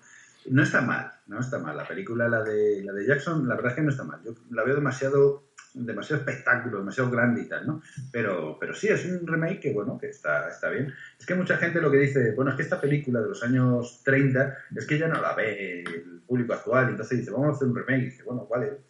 [0.49, 1.75] No está mal, no está mal.
[1.75, 4.21] La película, la de, la de Jackson, la verdad es que no está mal.
[4.23, 5.48] Yo la veo demasiado
[5.85, 7.81] demasiado espectáculo, demasiado grande y tal, ¿no?
[8.11, 10.93] Pero, pero sí, es un remake que, bueno, que está, está bien.
[11.19, 14.01] Es que mucha gente lo que dice, bueno, es que esta película de los años
[14.03, 17.67] 30 es que ya no la ve el público actual, entonces dice, vamos a hacer
[17.67, 18.81] un remake, y dice, bueno, vale.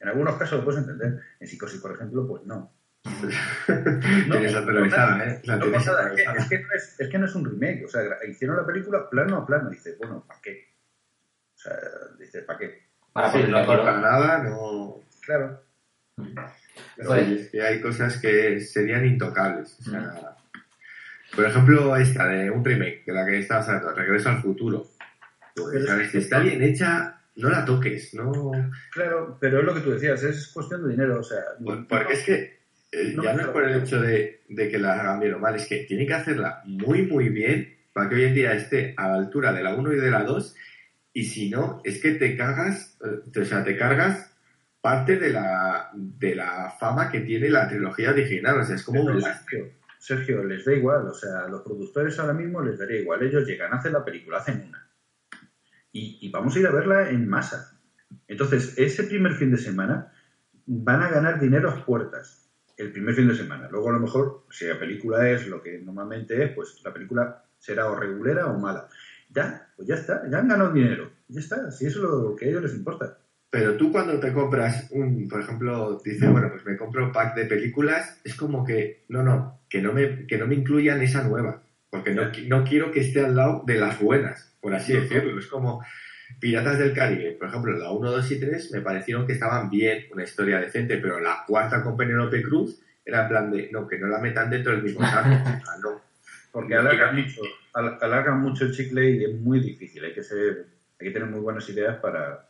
[0.00, 1.20] En algunos casos lo puedes entender.
[1.40, 2.72] En Psicosis, por ejemplo, pues no.
[3.66, 5.40] Tienes la televisada, ¿eh?
[5.44, 6.38] La No tienes pasa es, que, televisada.
[6.38, 9.10] es que no es, es que no es un remake, o sea, hicieron la película
[9.10, 10.68] plano a plano, y dice, bueno, ¿para qué?
[11.54, 11.76] O sea,
[12.18, 12.88] dice, ¿para qué?
[13.12, 15.00] Para Sí, no aporta nada, no...
[15.20, 15.67] Claro.
[16.96, 19.76] Pero Pues- oye, es que hay cosas que serían intocables.
[19.80, 20.36] O sea,
[21.34, 24.86] por ejemplo, esta de un remake, de la que estabas hablando, Regreso al futuro.
[25.54, 26.10] Pues, ¿sabes?
[26.12, 28.52] Si está bien hecha, no la toques, no...
[28.92, 31.40] Claro, pero es lo que tú decías, es cuestión de dinero, o sea...
[31.62, 32.58] Por- Porque es que
[32.92, 35.38] eh, No, ya no es por el hecho de, de que la hagan bien o
[35.38, 38.94] mal, es que tienen que hacerla muy, muy bien para que hoy en día esté
[38.96, 40.54] a la altura de la 1 y de la 2.
[41.12, 44.27] Y si no, es que te cagas, eh, o sea, te cargas
[44.80, 48.60] parte de la, de la fama que tiene la trilogía original.
[48.60, 49.20] O sea, es como un Pero.
[49.20, 53.22] Sergio, Sergio, les da igual, o sea, a los productores ahora mismo les daría igual.
[53.22, 54.88] Ellos llegan, hacen la película, hacen una.
[55.92, 57.78] Y, y vamos a ir a verla en masa.
[58.26, 60.12] Entonces, ese primer fin de semana
[60.66, 62.50] van a ganar dinero a puertas.
[62.76, 63.68] El primer fin de semana.
[63.68, 67.44] Luego, a lo mejor, si la película es lo que normalmente es, pues la película
[67.58, 68.88] será o regulera o mala.
[69.30, 71.10] Ya, pues ya está, ya han ganado dinero.
[71.26, 73.18] Ya está, si eso es lo que a ellos les importa.
[73.50, 77.34] Pero tú cuando te compras un, por ejemplo, dices, bueno, pues me compro un pack
[77.34, 81.22] de películas, es como que, no, no, que no me, que no me incluyan esa
[81.24, 85.38] nueva, porque no, no quiero que esté al lado de las buenas, por así decirlo.
[85.38, 85.82] Es como
[86.40, 90.04] Piratas del Caribe, por ejemplo, la 1, 2 y 3 me parecieron que estaban bien,
[90.12, 93.98] una historia decente, pero la cuarta con Penélope Cruz era en plan de, no, que
[93.98, 95.28] no la metan dentro del mismo saco.
[95.66, 96.02] Ah, no.
[96.52, 97.40] Porque No alargan mucho,
[97.72, 100.04] al- alargan mucho el chicle y es muy difícil.
[100.04, 100.66] Hay que ser,
[101.00, 102.47] hay que tener muy buenas ideas para,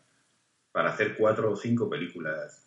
[0.73, 2.65] para hacer cuatro o cinco películas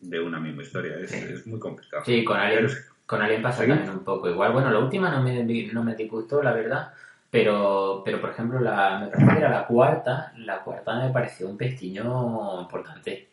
[0.00, 0.96] de una misma historia.
[0.98, 1.24] Es, Sí.
[1.30, 2.04] es muy complicado.
[2.04, 3.68] Sí, con Alien, Pero- con Alien pasa ¿Sí?
[3.68, 4.52] también un poco igual.
[4.52, 5.42] Bueno, la última no me,
[5.72, 6.92] no me disgustó, la verdad.
[7.30, 10.32] Pero, pero por ejemplo, la, me parece que era la cuarta.
[10.38, 13.28] La cuarta me pareció un pestiño importante.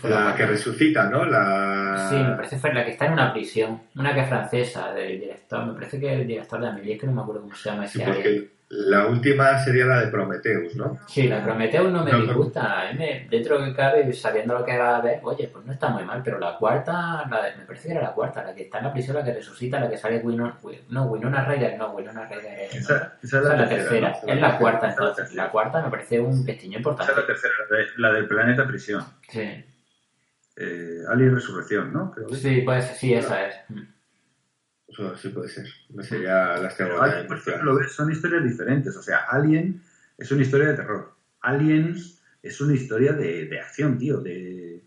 [0.00, 1.24] Fue La que resucita, ¿no?
[1.24, 2.08] La...
[2.10, 3.82] Sí, me parece que fue la que está en una prisión.
[3.94, 5.64] Una que es francesa, del director.
[5.64, 7.86] Me parece que el director de Amelie, es que no me acuerdo cómo se llama
[7.86, 10.98] Sí, ese porque la última sería la de Prometheus, ¿no?
[11.06, 12.90] Sí, la Prometheus no me No, disgusta.
[12.98, 16.02] Me- dentro de cabe, sabiendo lo que va a ver, oye, pues no está muy
[16.04, 16.22] mal.
[16.24, 18.84] Pero la cuarta, la de- me parece que era la cuarta, la que está en
[18.84, 20.56] la prisión, la que resucita, la que sale Winona,
[20.88, 24.12] no, Winona Ryder, no, Winona Ryder es, Esa, esa es esa la, es la tercera.
[24.26, 25.34] Es la cuarta Esa la entonces.
[25.34, 27.12] La cuarta me parece un pestiño Esa importante.
[27.12, 29.04] es la tercera, la, de- la del planeta prisión.
[29.28, 29.64] Sí,
[30.56, 32.10] Eh, Alien Resurrección, ¿no?
[32.12, 33.54] Creo que sí, pues sí, esa es.
[34.94, 35.66] Eso sí puede ser.
[35.90, 38.96] No sería las Alien, por ejemplo, son historias diferentes.
[38.96, 39.82] O sea, Alien
[40.16, 41.12] es una historia de terror.
[41.40, 44.82] Aliens es una historia de, de acción, tío, de,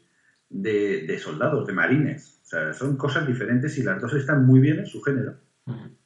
[0.49, 2.39] de, de soldados, de marines.
[2.43, 5.35] O sea, son cosas diferentes y las dos están muy bien en su género.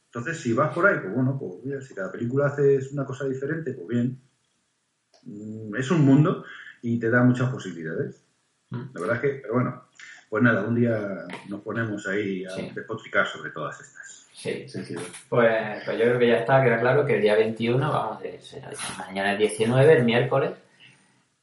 [0.06, 3.26] Entonces, si vas por ahí, pues bueno, pues mira, si cada película haces una cosa
[3.26, 4.18] diferente, pues bien.
[5.24, 6.44] Mm, Es un mundo
[6.82, 8.24] y te da muchas posibilidades.
[8.70, 9.84] La verdad es que, pero bueno,
[10.32, 10.98] pues nada, un día
[11.50, 12.70] nos ponemos ahí a Sí.
[12.74, 14.28] despotricar sobre todas estas.
[14.32, 14.64] Sí.
[15.28, 18.40] Pues, pues yo creo que ya está, queda claro que el día 21, vamos, de
[18.40, 18.62] ser-
[18.98, 20.52] mañana es 19, el miércoles,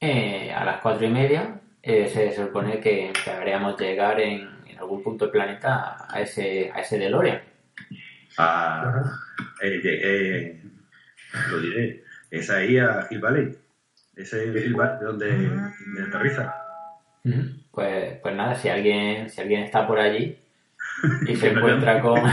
[0.00, 4.78] eh, a las 4 y media, eh, se supone que, que haríamos llegar en, en
[4.80, 7.40] algún punto del planeta a ese, a ese DeLorean.
[8.38, 9.04] Ah,
[9.62, 10.62] eh, eh,
[11.48, 13.56] lo diré, es ahí a Hill Valley.
[14.16, 16.54] Ese es Hill Valley donde, donde aterriza.
[17.70, 20.36] Pues, pues nada, si alguien, si alguien está por allí
[21.26, 22.20] y se encuentra con...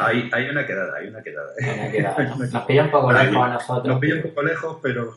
[0.00, 1.52] Hay, hay una quedada, hay una quedada.
[1.58, 2.36] Una quedada, ¿no?
[2.52, 3.86] Nos pilla un poco lejos a nosotros.
[3.86, 5.16] Nos pilla un poco lejos, pero...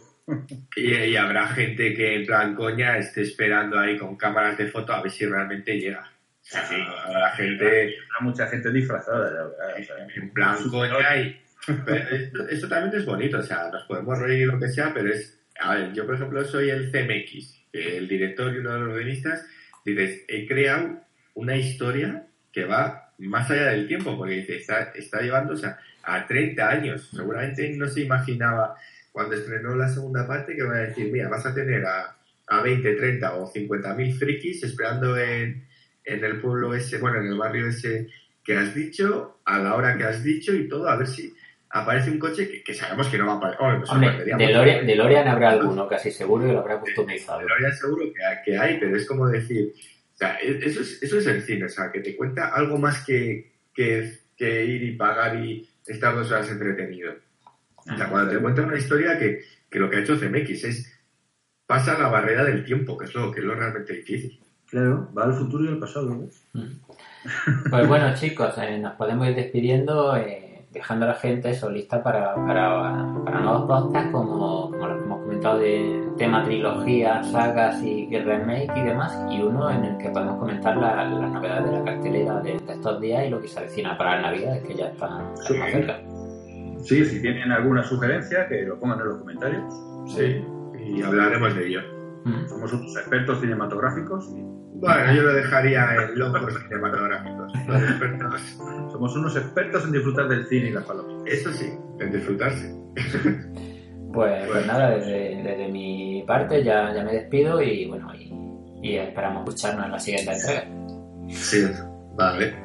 [0.76, 4.94] Y, y habrá gente que en plan coña esté esperando ahí con cámaras de foto
[4.94, 6.02] a ver si realmente llega.
[6.02, 6.68] O sea,
[7.06, 9.76] habrá gente Habrá mucha gente disfrazada, la verdad.
[9.80, 11.42] o sea, en plan coña y...
[11.86, 15.40] Pero esto, también es bonito, o sea, nos podemos reír lo que sea, pero es...
[15.60, 19.46] A ver, yo por ejemplo soy el CMX, el director y uno de los guionistas,
[19.86, 21.02] dices, he creado
[21.36, 25.78] una historia que va más allá del tiempo, porque dice, está, está llevando, o sea,
[26.04, 27.10] a 30 años.
[27.14, 28.76] Seguramente no se imaginaba
[29.12, 32.16] cuando estrenó la segunda parte que va a decir, mira, vas a tener a,
[32.48, 35.68] a 20, 30 o 50 mil frikis esperando en,
[36.06, 38.08] en el pueblo ese, bueno, en el barrio ese
[38.44, 41.34] que has dicho, a la hora que has dicho y todo, a ver si
[41.72, 43.62] aparece un coche que, que sabemos que no va a aparecer.
[43.62, 44.48] Hombre, pues Hombre, sorprenderíamos.
[44.48, 47.40] DeLorean, DeLorean habrá alguno, casi seguro, y lo habrá customizado.
[47.40, 49.74] DeLorean seguro que, hay- que hay, pero es como decir,
[50.14, 52.78] o sea, e- eso es, eso es el cine, o sea, que te cuenta algo
[52.78, 57.14] más que, que, que ir y pagar y estar dos horas entretenido.
[57.78, 61.00] O sea, cuando te cuenta una historia que, que lo que ha hecho CMX es
[61.66, 64.40] pasa la barrera del tiempo, que es lo, que es lo realmente difícil.
[64.70, 66.10] Claro, va al futuro y al pasado.
[66.10, 66.28] ¿no?
[67.70, 72.02] Pues bueno, chicos, eh, nos podemos ir despidiendo, eh, dejando a la gente eso lista
[72.04, 77.82] para, para, para nuevos podcasts como, como los que hemos comentado de tema trilogía, sagas
[77.82, 81.66] y, y remake y demás, y uno en el que podemos comentar la- las novedades
[81.66, 84.64] de la cartelera de, de estos días y lo que se avecina para las navidades,
[84.68, 86.00] que ya están, están más cerca.
[86.84, 89.64] Sí, si tienen alguna sugerencia, que lo pongan en los comentarios.
[90.08, 90.46] Sí,
[90.86, 91.82] y hablaremos de ello.
[92.48, 94.30] Somos unos expertos cinematográficos.
[94.30, 97.54] y Bueno, yo lo dejaría en locos cinematográficos.
[97.68, 98.42] Los expertos.
[98.92, 101.24] Somos unos expertos en disfrutar del cine y las palomas.
[101.26, 102.74] Eso sí, en disfrutarse.
[104.14, 108.34] Pues, pues nada, desde, desde mi parte ya, ya me despido y bueno, y,
[108.82, 110.64] y esperamos escucharnos en la siguiente entrega.
[111.30, 111.66] Sí,
[112.16, 112.56] vale.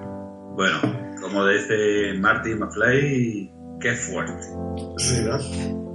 [0.57, 0.79] Bueno,
[1.21, 4.47] como dice Marty McFly, qué fuerte.
[4.99, 5.35] Sí, ¿no?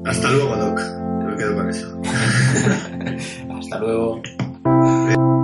[0.06, 0.80] Hasta luego, Doc.
[0.80, 2.02] Yo me quedo con eso.
[3.60, 4.22] Hasta luego.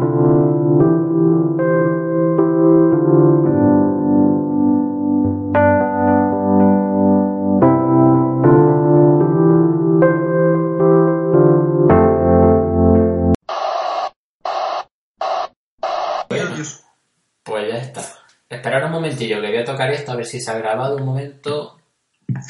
[18.95, 21.79] momentillo que voy a tocar esto a ver si se ha grabado un momento.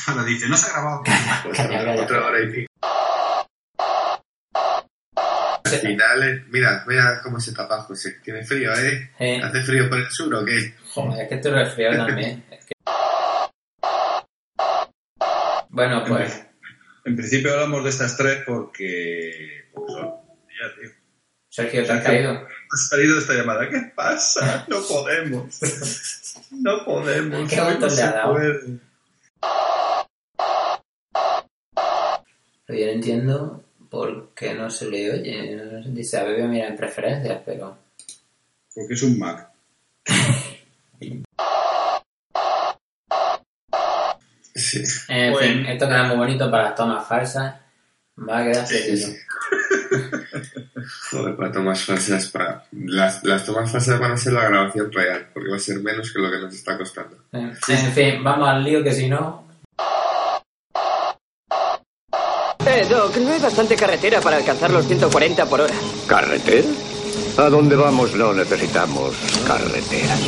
[0.08, 1.04] Ahora dice, no se ha grabado.
[1.04, 2.02] Calla, calla.
[2.04, 2.72] Otra hora y pico.
[5.64, 8.18] Al final, mira, mira cómo se tapa José.
[8.24, 9.12] Tiene frío, ¿eh?
[9.20, 9.42] Eh.
[9.44, 10.74] ¿Hace frío por el sur o qué?
[10.94, 12.46] Joder, es que estoy resfriado también.
[12.52, 12.74] Es que-
[15.70, 16.46] Bueno, pues
[17.04, 19.66] En principio hablamos de estas tres porque...
[19.74, 20.90] porque son- ya, tío.
[21.50, 22.48] Sergio, ¿te has caído?
[22.76, 23.70] Ha salido esta llamada.
[23.70, 24.66] ¿Qué pasa?
[24.68, 25.60] No podemos.
[26.52, 27.50] No podemos.
[27.50, 28.34] ¿Qué no le se ha dado?
[28.34, 28.80] puede.
[32.66, 35.84] Pero yo no entiendo por qué no se le oye.
[35.88, 37.78] Dice, a ver, voy a mirar en preferencias, pero...
[38.74, 39.50] Porque es un Mac.
[41.00, 41.24] Sí.
[45.08, 45.38] En Bueno.
[45.48, 47.56] fin, esto queda muy bonito para las tomas falsas.
[48.18, 49.10] Va a quedar seguido.
[51.12, 52.64] Joder, para tomas falsas, para...
[52.72, 56.12] Las, las tomas falsas van a ser la grabación real, porque va a ser menos
[56.12, 57.18] que lo que nos está costando.
[57.32, 59.46] En fin, vamos al lío que si no...
[62.68, 65.74] Eh, Doc, no hay bastante carretera para alcanzar los 140 por hora.
[66.08, 66.68] ¿Carretera?
[67.38, 70.20] A donde vamos no necesitamos carreteras.